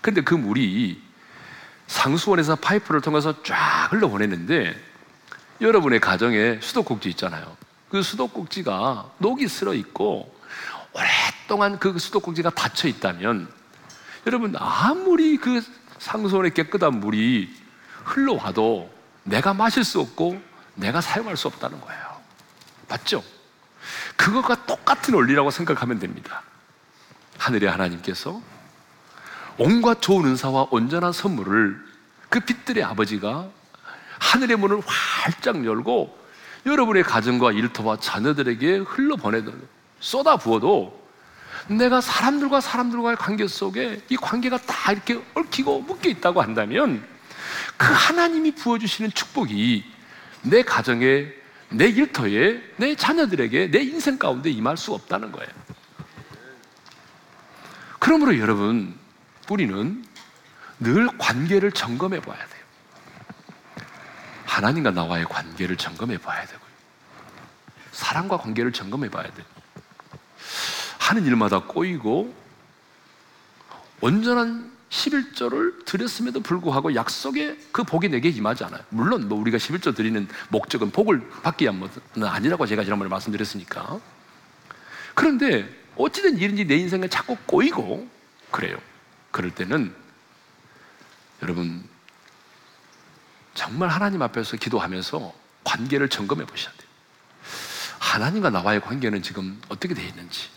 근데 0.00 0.22
그 0.22 0.34
물이 0.34 1.02
상수원에서 1.86 2.56
파이프를 2.56 3.00
통해서 3.00 3.42
쫙 3.42 3.88
흘러보냈는데 3.90 4.74
여러분의 5.60 6.00
가정에 6.00 6.58
수도꼭지 6.60 7.08
있잖아요. 7.10 7.56
그 7.90 8.02
수도꼭지가 8.02 9.12
녹이 9.18 9.48
슬어 9.48 9.74
있고 9.74 10.34
오랫동안 10.92 11.78
그 11.78 11.98
수도꼭지가 11.98 12.50
닫혀 12.50 12.88
있다면 12.88 13.48
여러분 14.26 14.54
아무리 14.56 15.36
그 15.36 15.62
상수원의 15.98 16.54
깨끗한 16.54 17.00
물이 17.00 17.54
흘러와도 18.04 18.90
내가 19.24 19.52
마실 19.52 19.84
수 19.84 20.00
없고 20.00 20.40
내가 20.74 21.00
사용할 21.00 21.36
수 21.36 21.48
없다는 21.48 21.80
거예요. 21.80 22.02
맞죠? 22.88 23.22
그것과 24.16 24.66
똑같은 24.66 25.14
원리라고 25.14 25.50
생각하면 25.50 25.98
됩니다. 25.98 26.42
하늘의 27.38 27.70
하나님께서 27.70 28.40
온갖 29.56 30.02
좋은 30.02 30.26
은사와 30.26 30.68
온전한 30.70 31.12
선물을 31.12 31.84
그 32.28 32.40
빛들의 32.40 32.84
아버지가 32.84 33.48
하늘의 34.18 34.56
문을 34.58 34.80
활짝 34.84 35.64
열고 35.64 36.18
여러분의 36.66 37.02
가정과 37.04 37.52
일터와 37.52 37.98
자녀들에게 38.00 38.78
흘러보내는 38.78 39.52
쏟아 40.00 40.36
부어도 40.36 40.98
내가 41.68 42.00
사람들과 42.00 42.60
사람들과의 42.60 43.16
관계 43.16 43.46
속에 43.46 44.02
이 44.08 44.16
관계가 44.16 44.58
다 44.58 44.92
이렇게 44.92 45.20
얽히고 45.34 45.82
묶여 45.82 46.08
있다고 46.08 46.42
한다면 46.42 47.04
그 47.76 47.86
하나님이 47.92 48.52
부어주시는 48.52 49.12
축복이 49.12 49.84
내 50.42 50.62
가정에, 50.62 51.26
내 51.70 51.88
일터에, 51.88 52.60
내 52.76 52.94
자녀들에게, 52.94 53.70
내 53.70 53.80
인생 53.80 54.18
가운데 54.18 54.50
임할 54.50 54.76
수 54.76 54.94
없다는 54.94 55.32
거예요. 55.32 55.50
그러므로 57.98 58.38
여러분, 58.38 58.94
우리는 59.50 60.04
늘 60.80 61.08
관계를 61.18 61.72
점검해 61.72 62.20
봐야 62.20 62.36
돼요. 62.36 62.64
하나님과 64.44 64.90
나와의 64.90 65.24
관계를 65.24 65.76
점검해 65.76 66.18
봐야 66.18 66.44
되고요. 66.44 66.68
사랑과 67.92 68.36
관계를 68.36 68.72
점검해 68.72 69.10
봐야 69.10 69.24
돼요. 69.24 69.46
하는 70.98 71.24
일마다 71.24 71.60
꼬이고 71.60 72.34
온전한 74.00 74.70
11조를 74.90 75.84
드렸음에도 75.84 76.40
불구하고 76.40 76.94
약속의 76.94 77.58
그 77.72 77.82
복이 77.84 78.08
내게 78.08 78.28
임하지 78.28 78.64
않아요. 78.64 78.82
물론 78.88 79.28
뭐 79.28 79.38
우리가 79.38 79.58
11조 79.58 79.94
드리는 79.94 80.26
목적은 80.48 80.90
복을 80.90 81.28
받기 81.42 81.64
위한 81.64 81.88
아니라고 82.22 82.66
제가 82.66 82.84
지난번에 82.84 83.10
말씀드렸으니까. 83.10 84.00
그런데 85.14 85.68
어찌된 85.98 86.38
일인지 86.38 86.64
내 86.64 86.76
인생에 86.76 87.08
자꾸 87.08 87.36
꼬이고 87.46 88.08
그래요. 88.50 88.80
그럴 89.30 89.50
때는 89.50 89.94
여러분 91.42 91.86
정말 93.54 93.88
하나님 93.88 94.22
앞에서 94.22 94.56
기도하면서 94.56 95.34
관계를 95.64 96.08
점검해 96.08 96.46
보셔야 96.46 96.72
돼요. 96.74 96.88
하나님과 97.98 98.50
나와의 98.50 98.80
관계는 98.80 99.22
지금 99.22 99.60
어떻게 99.68 99.92
되어 99.92 100.06
있는지. 100.06 100.48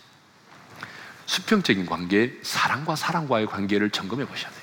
수평적인 1.26 1.86
관계, 1.86 2.38
사랑과 2.42 2.94
사랑과의 2.94 3.46
관계를 3.46 3.90
점검해 3.90 4.24
보셔야 4.26 4.50
돼요. 4.50 4.62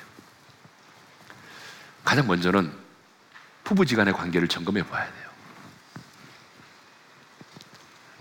가장 2.04 2.28
먼저는 2.28 2.72
부부지간의 3.63 4.13
관계를 4.13 4.48
점검해 4.48 4.84
봐야 4.88 5.06
돼요. 5.06 5.30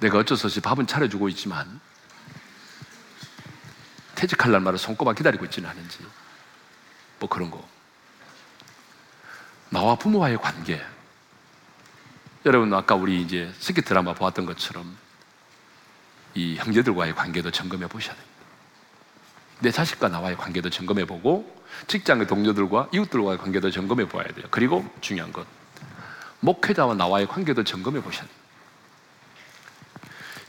내가 0.01 0.19
어쩔 0.19 0.37
수 0.37 0.47
없이 0.47 0.61
밥은 0.61 0.87
차려주고 0.87 1.29
있지만 1.31 1.81
퇴직할 4.19 4.51
날마다 4.51 4.77
손꼽아 4.77 5.13
기다리고 5.13 5.45
있지는 5.45 5.71
않은지 5.71 5.99
뭐 7.21 7.29
그런 7.29 7.53
거. 7.53 7.67
나와 9.71 9.95
부모와의 9.95 10.39
관계. 10.39 10.83
여러분 12.45 12.75
아까 12.75 12.97
우리 12.97 13.23
이제 13.23 13.53
스키 13.61 13.81
드라마 13.81 14.15
보았던 14.15 14.45
것처럼 14.45 14.97
이 16.35 16.57
형제들과의 16.57 17.15
관계도 17.15 17.53
점검해 17.53 17.87
보셔야 17.87 18.17
돼요. 18.17 18.25
내 19.61 19.71
자식과 19.71 20.09
나와의 20.09 20.37
관계도 20.37 20.71
점검해 20.71 21.05
보고 21.05 21.57
직장의 21.87 22.27
동료들과 22.27 22.89
이웃들과의 22.93 23.39
관계도 23.39 23.71
점검해 23.71 24.09
봐야 24.09 24.25
돼요. 24.25 24.47
그리고 24.51 24.85
중요한 25.01 25.33
것 25.33 25.47
목회자와 26.41 26.95
나와의 26.95 27.29
관계도 27.29 27.63
점검해 27.63 28.03
보셔야 28.03 28.27
돼요. 28.27 28.39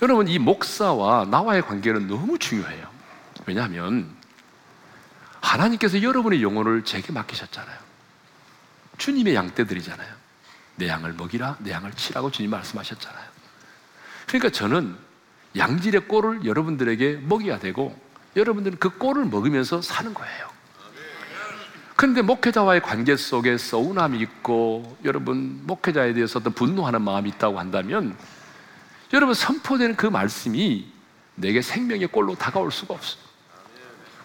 여러분 0.02 0.28
이 0.28 0.40
목사와 0.40 1.26
나와의 1.26 1.62
관계는 1.62 2.08
너무 2.08 2.40
중요해요. 2.40 2.99
왜냐하면 3.46 4.10
하나님께서 5.42 6.02
여러분의 6.02 6.44
영혼을 6.44 6.84
제게 6.84 7.12
맡기셨잖아요. 7.12 7.78
주님의 8.98 9.36
양떼들이잖아요. 9.36 10.14
내 10.76 10.88
양을 10.88 11.14
먹이라, 11.14 11.58
내 11.60 11.72
양을 11.72 11.94
치라고 11.94 12.32
주님 12.32 12.52
말씀하셨잖아요. 12.52 13.26
그러니까 14.28 14.50
저는 14.50 14.96
양질의 15.58 16.08
꼴을 16.08 16.46
여러분들에게 16.46 17.22
먹여야 17.24 17.60
되고 17.60 18.00
여러분들은 18.36 18.78
그 18.80 18.98
꼴을 18.98 19.26
먹으면서 19.26 19.82
사는 19.82 20.14
거예요. 20.14 20.50
그런데 21.96 22.22
목회자와의 22.22 22.82
관계 22.82 23.18
속에 23.18 23.58
서운함이 23.58 24.20
있고 24.20 24.98
여러분 25.04 25.62
목회자에 25.66 26.14
대해서 26.14 26.40
도 26.40 26.50
분노하는 26.52 27.02
마음이 27.02 27.30
있다고 27.30 27.60
한다면 27.60 28.16
여러분 29.12 29.34
선포되는 29.34 29.98
그 29.98 30.06
말씀이 30.06 30.88
내게 31.36 31.62
생명의 31.62 32.08
꼴로 32.08 32.36
다가올 32.36 32.72
수가 32.72 32.94
없어요. 32.94 33.29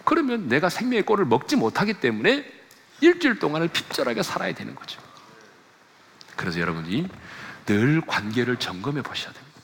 그러면 0.05 0.47
내가 0.47 0.69
생명의 0.69 1.03
꼴을 1.03 1.25
먹지 1.25 1.55
못하기 1.55 1.95
때문에 1.95 2.49
일주일 3.01 3.39
동안을 3.39 3.67
핍절하게 3.69 4.23
살아야 4.23 4.53
되는 4.53 4.73
거죠. 4.75 5.01
그래서 6.35 6.59
여러분이 6.59 7.07
늘 7.65 8.01
관계를 8.01 8.57
점검해 8.57 9.01
보셔야 9.01 9.33
됩니다. 9.33 9.55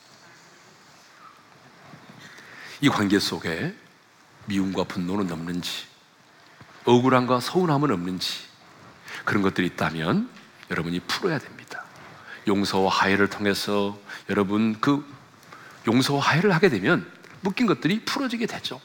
이 2.80 2.88
관계 2.88 3.18
속에 3.18 3.74
미움과 4.46 4.84
분노는 4.84 5.30
없는지, 5.30 5.86
억울함과 6.84 7.40
서운함은 7.40 7.92
없는지, 7.92 8.40
그런 9.24 9.42
것들이 9.42 9.68
있다면 9.68 10.28
여러분이 10.70 11.00
풀어야 11.00 11.38
됩니다. 11.38 11.84
용서와 12.48 12.90
하해를 12.90 13.30
통해서 13.30 13.96
여러분 14.28 14.80
그 14.80 15.06
용서와 15.86 16.20
하해를 16.20 16.52
하게 16.52 16.68
되면 16.68 17.08
묶인 17.40 17.66
것들이 17.66 18.04
풀어지게 18.04 18.46
되죠. 18.46 18.80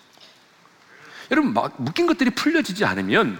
여러분, 1.32 1.54
묶인 1.78 2.08
것들이 2.08 2.32
풀려지지 2.32 2.86
않으면 2.86 3.40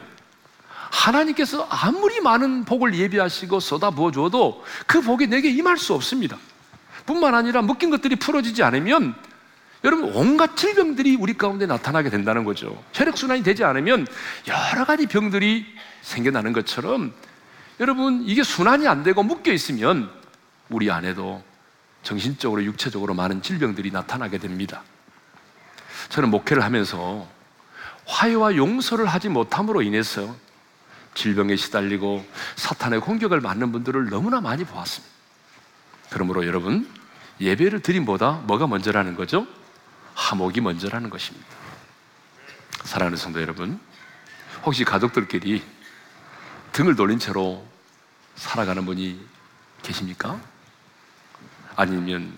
하나님께서 0.92 1.68
아무리 1.70 2.20
많은 2.20 2.66
복을 2.66 2.96
예비하시고 2.96 3.60
쏟아 3.60 3.92
부어 3.92 4.12
주어도 4.12 4.64
그 4.86 5.02
복이 5.02 5.28
내게 5.28 5.50
임할 5.50 5.78
수 5.78 5.94
없습니다. 5.94 6.38
뿐만 7.06 7.36
아니라 7.36 7.62
묶인 7.62 7.90
것들이 7.90 8.18
풀어지지 8.18 8.64
않으면 8.64 9.16
여러분 9.84 10.12
온갖 10.14 10.58
질병들이 10.58 11.16
우리 11.16 11.38
가운데 11.38 11.66
나타나게 11.66 12.10
된다는 12.10 12.44
거죠. 12.44 12.84
혈액 12.94 13.18
순환이 13.18 13.44
되지 13.44 13.64
않으면 13.64 14.08
여러 14.48 14.86
가지 14.86 15.06
병들이 15.06 15.66
생겨나는 16.02 16.52
것처럼 16.54 17.14
여러분 17.80 18.24
이게 18.26 18.44
순환이 18.44 18.88
안 18.88 19.04
되고 19.04 19.22
묶여 19.24 19.54
있으면 19.54 20.10
우리 20.70 20.90
안에도 20.92 21.44
정신적으로 22.04 22.64
육체적으로 22.64 23.14
많은 23.14 23.42
질병들이 23.42 23.92
나타나게 23.92 24.40
됩니다. 24.40 24.84
저는 26.10 26.30
목회를 26.30 26.64
하면서 26.64 27.28
화해와 28.08 28.56
용서를 28.56 29.06
하지 29.06 29.30
못함으로 29.30 29.82
인해서 29.82 30.36
질병에 31.14 31.56
시달리고 31.56 32.26
사탄의 32.56 33.02
공격을 33.02 33.42
받는 33.42 33.72
분들을 33.72 34.10
너무나 34.10 34.42
많이 34.42 34.64
보았습니다. 34.64 35.14
그러므로 36.10 36.46
여러분 36.46 36.90
예배를 37.40 37.82
드림보다 37.82 38.44
뭐가 38.46 38.68
먼저라는 38.68 39.16
거죠? 39.16 39.46
화목이 40.16 40.62
먼저라는 40.62 41.10
것입니다. 41.10 41.46
사랑하는 42.84 43.18
성도 43.18 43.42
여러분, 43.42 43.80
혹시 44.64 44.84
가족들끼리 44.84 45.62
등을 46.72 46.96
돌린 46.96 47.20
채로 47.20 47.66
살아가는 48.36 48.86
분이 48.86 49.20
계십니까? 49.84 50.40
아니면 51.76 52.36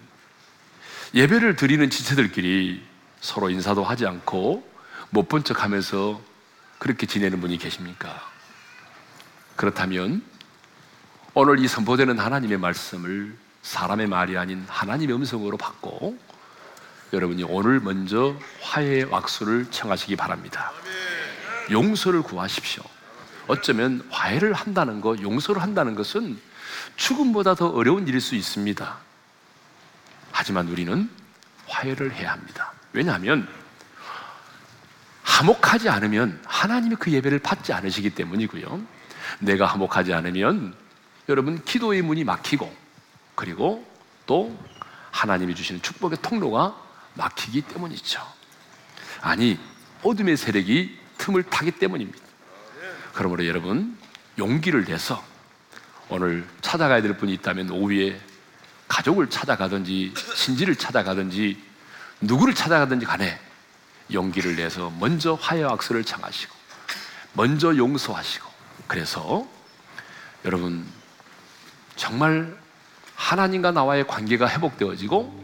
예배를 1.13 1.55
드리는 1.55 1.89
지체들끼리 1.89 2.83
서로 3.21 3.49
인사도 3.49 3.83
하지 3.83 4.05
않고 4.05 4.67
못 5.11 5.27
본 5.27 5.43
척 5.43 5.63
하면서 5.63 6.21
그렇게 6.77 7.05
지내는 7.05 7.41
분이 7.41 7.57
계십니까? 7.57 8.21
그렇다면 9.55 10.23
오늘 11.33 11.59
이 11.59 11.67
선포되는 11.67 12.17
하나님의 12.19 12.57
말씀을 12.57 13.35
사람의 13.61 14.07
말이 14.07 14.37
아닌 14.37 14.65
하나님의 14.67 15.15
음성으로 15.15 15.57
받고 15.57 16.17
여러분이 17.11 17.43
오늘 17.43 17.79
먼저 17.79 18.35
화해의 18.61 19.05
왁수를 19.05 19.71
청하시기 19.71 20.15
바랍니다. 20.15 20.71
용서를 21.71 22.21
구하십시오. 22.21 22.83
어쩌면 23.47 24.07
화해를 24.11 24.53
한다는 24.53 25.01
것, 25.01 25.19
용서를 25.21 25.61
한다는 25.61 25.95
것은 25.95 26.39
죽음보다 26.95 27.55
더 27.55 27.67
어려운 27.69 28.07
일일 28.07 28.21
수 28.21 28.35
있습니다. 28.35 28.97
하지만 30.31 30.67
우리는 30.67 31.09
화해를 31.67 32.13
해야 32.13 32.31
합니다. 32.31 32.71
왜냐하면 32.93 33.47
화목하지 35.29 35.89
않으면 35.89 36.41
하나님이 36.45 36.95
그 36.95 37.11
예배를 37.11 37.39
받지 37.39 37.71
않으시기 37.71 38.09
때문이고요. 38.09 38.81
내가 39.39 39.67
화목하지 39.67 40.11
않으면 40.13 40.73
여러분 41.29 41.63
기도의 41.63 42.01
문이 42.01 42.23
막히고 42.23 42.75
그리고 43.35 43.85
또 44.25 44.57
하나님이 45.11 45.53
주시는 45.55 45.81
축복의 45.83 46.17
통로가 46.21 46.75
막히기 47.13 47.61
때문이죠. 47.61 48.21
아니, 49.21 49.59
어둠의 50.01 50.35
세력이 50.35 50.97
틈을 51.17 51.43
타기 51.43 51.71
때문입니다. 51.71 52.19
그러므로 53.13 53.45
여러분, 53.45 53.97
용기를 54.37 54.85
내서 54.85 55.23
오늘 56.09 56.47
찾아가야 56.61 57.01
될 57.01 57.17
분이 57.17 57.33
있다면 57.33 57.69
오후에 57.69 58.19
가족을 58.87 59.29
찾아가든지 59.29 60.13
신지를 60.35 60.75
찾아가든지 60.75 61.61
누구를 62.21 62.55
찾아가든지 62.55 63.05
간에 63.05 63.39
용기를 64.11 64.55
내서 64.55 64.91
먼저 64.99 65.33
화해 65.33 65.63
악수를 65.63 66.03
청하시고 66.03 66.53
먼저 67.33 67.75
용서하시고 67.75 68.49
그래서 68.87 69.47
여러분 70.45 70.85
정말 71.95 72.57
하나님과 73.15 73.71
나와의 73.71 74.07
관계가 74.07 74.49
회복되어지고 74.49 75.39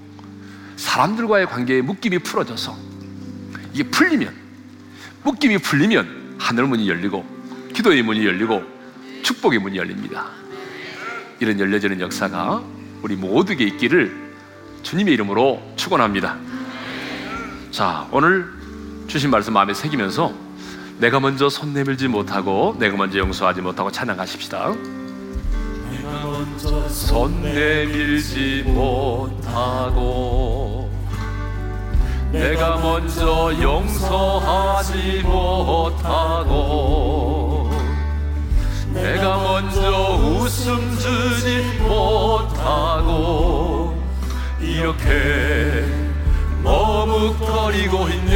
사람들과의 0.78 1.48
관계의 1.48 1.82
묶임이 1.82 2.20
풀어져서 2.20 2.78
이게 3.74 3.84
풀리면 3.84 4.34
묶임이 5.24 5.58
풀리면 5.58 6.38
하늘 6.40 6.66
문이 6.66 6.88
열리고 6.88 7.26
기도의 7.74 8.02
문이 8.04 8.26
열리고 8.26 8.64
축복의 9.24 9.60
문이 9.60 9.78
열립니다. 9.78 10.30
이런 11.40 11.60
열려지는 11.60 12.00
역사가 12.00 12.64
우리 13.02 13.16
모두에게 13.16 13.66
있기를 13.66 14.34
주님의 14.84 15.14
이름으로 15.16 15.74
축원합니다. 15.76 16.38
자, 17.72 18.08
오늘 18.12 18.55
주신 19.08 19.30
말씀 19.30 19.54
마음에 19.54 19.74
새기면서 19.74 20.34
내가 21.00 21.20
먼저 21.20 21.50
손 21.50 21.74
내밀지 21.74 22.08
못하고 22.08 22.76
내가 22.80 22.96
먼저 22.98 23.18
용서하지 23.20 23.62
못하고 23.62 23.92
찬양하십시다. 23.92 24.74
손 26.88 27.42
내밀지 27.42 28.64
못하고 28.66 30.06
내가 32.32 32.78
먼저 32.78 33.54
용서하지 33.62 35.22
못하고 35.24 36.56
내가 38.94 39.38
먼저 39.38 40.16
웃음 40.16 40.98
주지 40.98 41.62
못하고 41.82 43.16
이렇게 44.60 46.05
머뭇거리고 46.66 48.10
있네. 48.10 48.36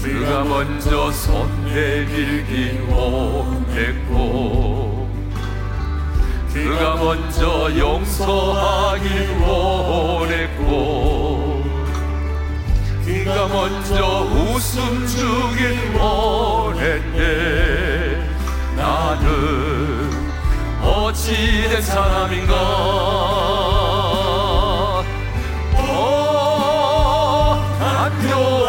그가 0.00 0.44
먼저 0.44 1.10
손 1.10 1.64
내밀긴 1.64 2.88
원했고 2.88 4.10
그가 6.52 6.94
먼저 6.94 7.76
용서하길 7.76 9.38
원했고 9.42 10.70
그가 13.04 13.48
먼저 13.48 14.20
웃음 14.20 15.04
주길 15.04 15.96
원했네. 15.98 17.18
나는 18.76 20.10
어찌 20.80 21.34
된 21.68 21.82
사람인가 21.82 23.79
안 28.28 28.59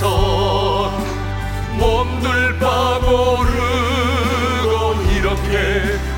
앞에서 0.00 0.98
몸둘 1.76 2.58
바모르고 2.58 3.50
이렇게 5.12 5.58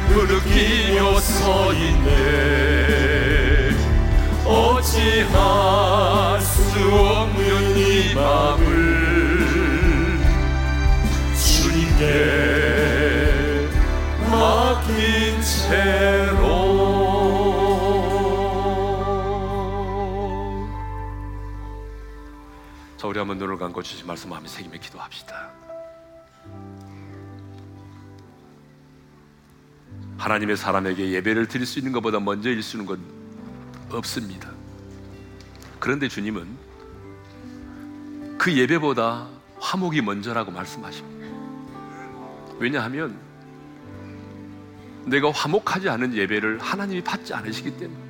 흐르기며 0.09 1.18
서 1.18 1.72
있네. 1.72 3.70
어찌할 4.45 6.41
수 6.41 6.61
없는 6.95 7.76
이 7.76 8.14
맘을 8.14 8.62
주님께 11.37 12.03
맡긴 14.30 15.43
채 15.43 16.01
감고 23.73 23.83
주신 23.83 24.07
말씀 24.07 24.31
마음에 24.31 24.47
새기며 24.47 24.79
기도합시다. 24.79 25.51
하나님의 30.18 30.57
사람에게 30.57 31.11
예배를 31.11 31.49
드릴 31.49 31.66
수 31.66 31.79
있는 31.79 31.93
것보다 31.93 32.20
먼저 32.20 32.51
일수는 32.51 32.87
건 32.87 33.01
없습니다. 33.91 34.51
그런데 35.81 36.09
주님은 36.09 36.47
그 38.39 38.57
예배보다 38.57 39.29
화목이 39.59 40.03
먼저라고 40.03 40.53
말씀하십니다. 40.53 41.27
왜냐하면 42.59 43.18
내가 45.07 45.33
화목하지 45.33 45.89
않은 45.89 46.14
예배를 46.14 46.61
하나님이 46.61 47.03
받지 47.03 47.35
않으시기 47.35 47.77
때문에 47.79 48.01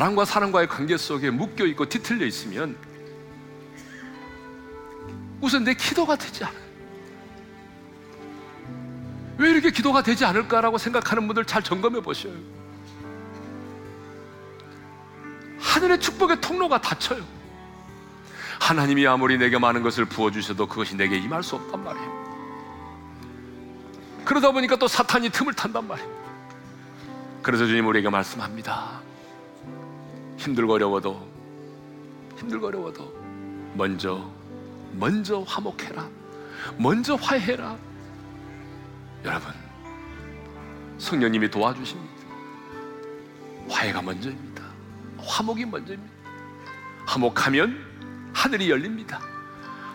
사람과 0.00 0.24
사람과의 0.24 0.66
관계 0.66 0.96
속에 0.96 1.28
묶여 1.28 1.66
있고 1.66 1.86
뒤틀려 1.86 2.24
있으면 2.24 2.74
우선 5.42 5.62
내 5.62 5.74
기도가 5.74 6.16
되지 6.16 6.42
않아요. 6.42 6.70
왜 9.36 9.50
이렇게 9.50 9.70
기도가 9.70 10.02
되지 10.02 10.24
않을까라고 10.24 10.78
생각하는 10.78 11.26
분들 11.26 11.44
잘 11.44 11.62
점검해 11.62 12.00
보셔요. 12.00 12.32
하늘의 15.58 16.00
축복의 16.00 16.40
통로가 16.40 16.80
닫혀요. 16.80 17.22
하나님이 18.58 19.06
아무리 19.06 19.36
내게 19.36 19.58
많은 19.58 19.82
것을 19.82 20.06
부어주셔도 20.06 20.66
그것이 20.66 20.96
내게 20.96 21.18
임할 21.18 21.42
수 21.42 21.56
없단 21.56 21.84
말이에요. 21.84 22.20
그러다 24.24 24.50
보니까 24.52 24.76
또 24.76 24.88
사탄이 24.88 25.28
틈을 25.28 25.52
탄단 25.52 25.86
말이에요. 25.86 26.08
그래서 27.42 27.66
주님 27.66 27.86
우리에게 27.86 28.08
말씀합니다. 28.08 29.09
힘들고 30.40 30.72
어려워도, 30.72 31.28
힘들고 32.38 32.68
어려워도, 32.68 33.12
먼저, 33.74 34.30
먼저 34.92 35.40
화목해라. 35.40 36.08
먼저 36.78 37.14
화해해라. 37.14 37.76
여러분, 39.26 39.52
성령님이 40.96 41.50
도와주십니다. 41.50 42.14
화해가 43.68 44.00
먼저입니다. 44.00 44.64
화목이 45.18 45.66
먼저입니다. 45.66 46.14
화목하면 47.04 48.32
하늘이 48.32 48.70
열립니다. 48.70 49.20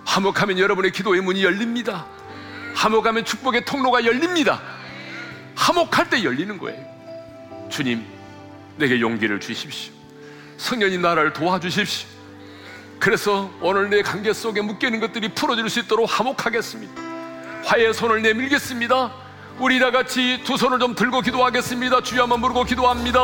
화목하면 0.05 0.59
여러분의 0.59 0.91
기도의 0.91 1.21
문이 1.21 1.43
열립니다. 1.43 2.05
화목하면 2.75 3.25
축복의 3.25 3.65
통로가 3.65 4.05
열립니다. 4.05 4.61
화목할 5.55 6.11
때 6.11 6.23
열리는 6.23 6.55
거예요. 6.59 6.85
주님, 7.71 8.05
내게 8.77 9.01
용기를 9.01 9.39
주십시오. 9.39 9.94
성령님 10.57 11.01
나를 11.01 11.33
도와주십시오. 11.33 12.07
그래서 12.99 13.49
오늘 13.61 13.89
내 13.89 14.01
관계 14.01 14.33
속에 14.33 14.61
묶여있는 14.61 14.99
것들이 14.99 15.29
풀어질 15.29 15.69
수 15.69 15.79
있도록 15.81 16.09
화목하겠습니다. 16.09 17.01
화해의 17.65 17.93
손을 17.93 18.21
내밀겠습니다. 18.21 19.11
우리 19.59 19.79
다 19.79 19.91
같이 19.91 20.41
두 20.43 20.57
손을 20.57 20.79
좀 20.79 20.95
들고 20.95 21.21
기도하겠습니다. 21.21 22.01
주여 22.01 22.23
한번 22.23 22.41
부르고 22.41 22.63
기도합니다. 22.63 23.19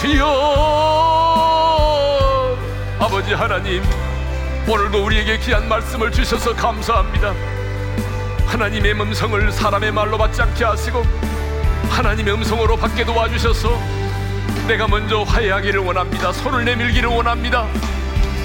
주여 0.00 0.26
아버지 2.98 3.34
하나님 3.34 3.82
오늘도 4.68 5.04
우리에게 5.04 5.38
귀한 5.40 5.68
말씀을 5.68 6.12
주셔서 6.12 6.54
감사합니다. 6.54 7.34
하나님의 8.46 8.92
음성을 8.92 9.50
사람의 9.50 9.92
말로 9.92 10.16
받지 10.16 10.40
않게 10.40 10.64
하시고 10.64 11.02
하나님의 11.90 12.34
음성으로 12.34 12.76
받게 12.76 13.04
도와주셔서 13.04 14.01
내가 14.66 14.86
먼저 14.86 15.22
화해하기를 15.22 15.80
원합니다. 15.80 16.32
손을 16.32 16.64
내밀기를 16.64 17.08
원합니다. 17.08 17.66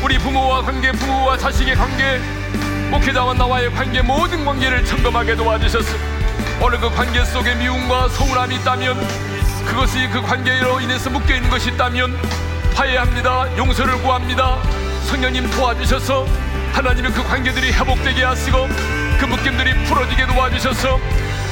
우리 0.04 0.18
부모와 0.18 0.64
관계, 0.64 0.92
부모와 0.92 1.38
자식의 1.38 1.76
관계, 1.76 2.20
목회자와 2.90 3.36
나와의 3.36 3.72
관계 3.72 4.02
모든 4.02 4.44
관계를 4.44 4.84
점검하게 4.84 5.36
도와주셨습니다. 5.36 6.18
오늘 6.60 6.80
그 6.80 6.90
관계 6.90 7.24
속에 7.24 7.54
미움과 7.56 8.10
서운함이 8.10 8.56
있다면 8.56 8.98
그것이 9.68 10.08
그 10.10 10.22
관계로 10.22 10.82
인해서 10.82 11.10
묶여 11.12 11.36
있는 11.36 11.50
것이 11.52 11.70
있다면 11.70 12.18
화해합니다. 12.74 13.56
용서를 13.56 14.02
구합니다. 14.02 14.58
성령님 15.04 15.50
도와주셔서 15.52 16.26
하나님의 16.74 17.12
그 17.12 17.24
관계들이 17.24 17.72
회복되게 17.74 18.24
하시고 18.24 18.68
그 19.20 19.26
묶임들이 19.26 19.86
풀어지게 19.86 20.26
도와주셔서 20.26 21.00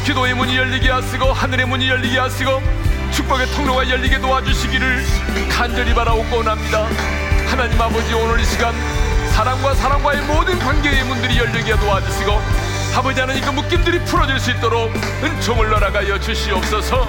기도의 0.05 0.34
문이 0.34 0.57
열리게 0.57 0.89
하시고 0.89 1.34
하늘의 1.34 1.68
문이 1.68 1.88
열리게 1.88 2.18
하시고 2.18 2.85
축복의 3.12 3.47
통로가 3.47 3.89
열리게 3.89 4.20
도와주시기를 4.20 5.03
간절히 5.49 5.93
바라옵고 5.93 6.38
원합니다. 6.38 6.88
하나님 7.49 7.82
아버지 7.82 8.14
오늘 8.14 8.39
이 8.39 8.45
시간 8.45 8.74
사람과 9.36 9.74
사람과의 9.76 10.26
모든 10.28 10.58
관계의 10.60 11.03
문들이 11.06 11.38
열리게 11.38 11.76
도와주시고 11.76 12.32
아버지 12.97 13.20
하나님 13.20 13.43
그 13.43 13.49
묶임들이 13.49 14.06
풀어질 14.06 14.39
수 14.39 14.51
있도록 14.51 14.89
은총을 15.22 15.76
허락하여 15.76 16.20
주시옵소서 16.20 17.08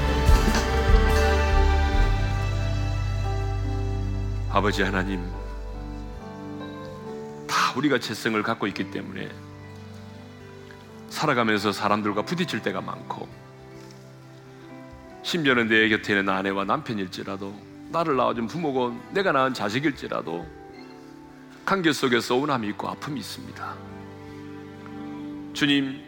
아버지 4.51 4.82
하나님 4.82 5.24
다 7.47 7.72
우리가 7.76 8.01
재성을 8.01 8.42
갖고 8.42 8.66
있기 8.66 8.90
때문에 8.90 9.28
살아가면서 11.09 11.72
사람들과 11.72 12.22
부딪힐 12.22 12.61
때가 12.62 12.80
많고 12.80 13.28
심지어는 15.27 15.66
내 15.66 15.89
곁에 15.89 16.12
있는 16.12 16.33
아내와 16.33 16.62
남편일지라도 16.66 17.53
나를 17.91 18.14
낳아준 18.14 18.47
부모고 18.47 18.97
내가 19.11 19.33
낳은 19.33 19.55
자식일지라도 19.55 20.47
관계 21.64 21.93
속에 21.93 22.20
서운함이 22.20 22.68
있고 22.68 22.89
아픔이 22.89 23.18
있습니다. 23.18 23.74
주님, 25.53 26.01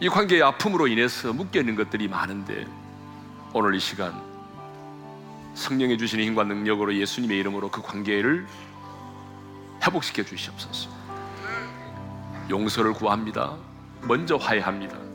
이 0.00 0.08
관계의 0.08 0.42
아픔으로 0.42 0.88
인해서 0.88 1.32
묶여 1.32 1.60
있는 1.60 1.76
것들이 1.76 2.08
많은데 2.08 2.66
오늘 3.52 3.76
이 3.76 3.78
시간 3.78 4.12
성령의 5.54 5.96
주시는 5.96 6.24
힘과 6.24 6.42
능력으로 6.42 6.92
예수님의 6.96 7.38
이름으로 7.38 7.70
그 7.70 7.82
관계를 7.82 8.48
회복시켜 9.86 10.24
주시옵소서. 10.24 10.90
용서를 12.50 12.94
구합니다. 12.94 13.56
먼저 14.00 14.34
화해합니다. 14.34 15.09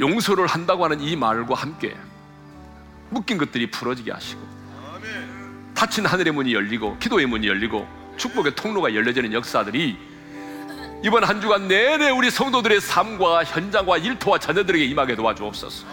용서를 0.00 0.46
한다고 0.46 0.84
하는 0.84 1.00
이 1.00 1.14
말과 1.14 1.54
함께 1.54 1.96
묶인 3.10 3.38
것들이 3.38 3.70
풀어지게 3.70 4.10
하시고 4.10 4.40
닫힌 5.74 6.06
하늘의 6.06 6.32
문이 6.32 6.54
열리고 6.54 6.98
기도의 6.98 7.26
문이 7.26 7.46
열리고 7.46 7.86
축복의 8.16 8.54
통로가 8.54 8.94
열려지는 8.94 9.32
역사들이 9.32 10.10
이번 11.02 11.24
한 11.24 11.40
주간 11.40 11.68
내내 11.68 12.10
우리 12.10 12.30
성도들의 12.30 12.80
삶과 12.80 13.44
현장과 13.44 13.98
일터와 13.98 14.38
자녀들에게 14.38 14.84
임하게 14.84 15.16
도와주옵소서. 15.16 15.86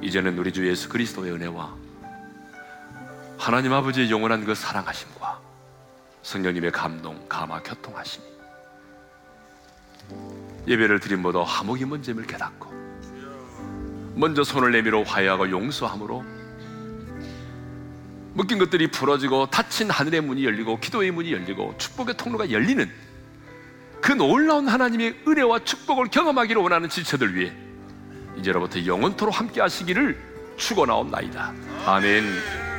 이제는 0.00 0.38
우리 0.38 0.52
주 0.52 0.66
예수 0.68 0.88
그리스도의 0.88 1.32
은혜와 1.32 1.74
하나님 3.36 3.72
아버지의 3.72 4.10
영원한 4.10 4.44
그 4.44 4.54
사랑하심과 4.54 5.40
성령님의 6.22 6.70
감동, 6.70 7.22
감화, 7.28 7.60
교통하심이 7.62 8.24
예배를 10.66 11.00
모두 11.18 11.42
화목이 11.42 11.84
먼저임을 11.84 12.26
깨닫고 12.26 12.70
먼저 14.14 14.44
손을 14.44 14.72
내밀어 14.72 15.02
화해하고 15.02 15.50
용서함으로 15.50 16.24
묶인 18.34 18.58
것들이 18.58 18.90
풀어지고 18.90 19.46
닫힌 19.50 19.90
하늘의 19.90 20.20
문이 20.20 20.44
열리고 20.44 20.78
기도의 20.78 21.10
문이 21.10 21.32
열리고 21.32 21.74
축복의 21.78 22.16
통로가 22.16 22.50
열리는 22.50 22.88
그 24.00 24.12
놀라운 24.12 24.68
하나님의 24.68 25.22
은혜와 25.26 25.60
축복을 25.60 26.08
경험하기를 26.08 26.62
원하는 26.62 26.88
지체들 26.88 27.34
위해 27.34 27.52
이제로부터 28.38 28.84
영원토록 28.84 29.38
함께 29.38 29.60
하시기를 29.60 30.16
축원하옵나이다. 30.56 31.52
아멘. 31.86 32.69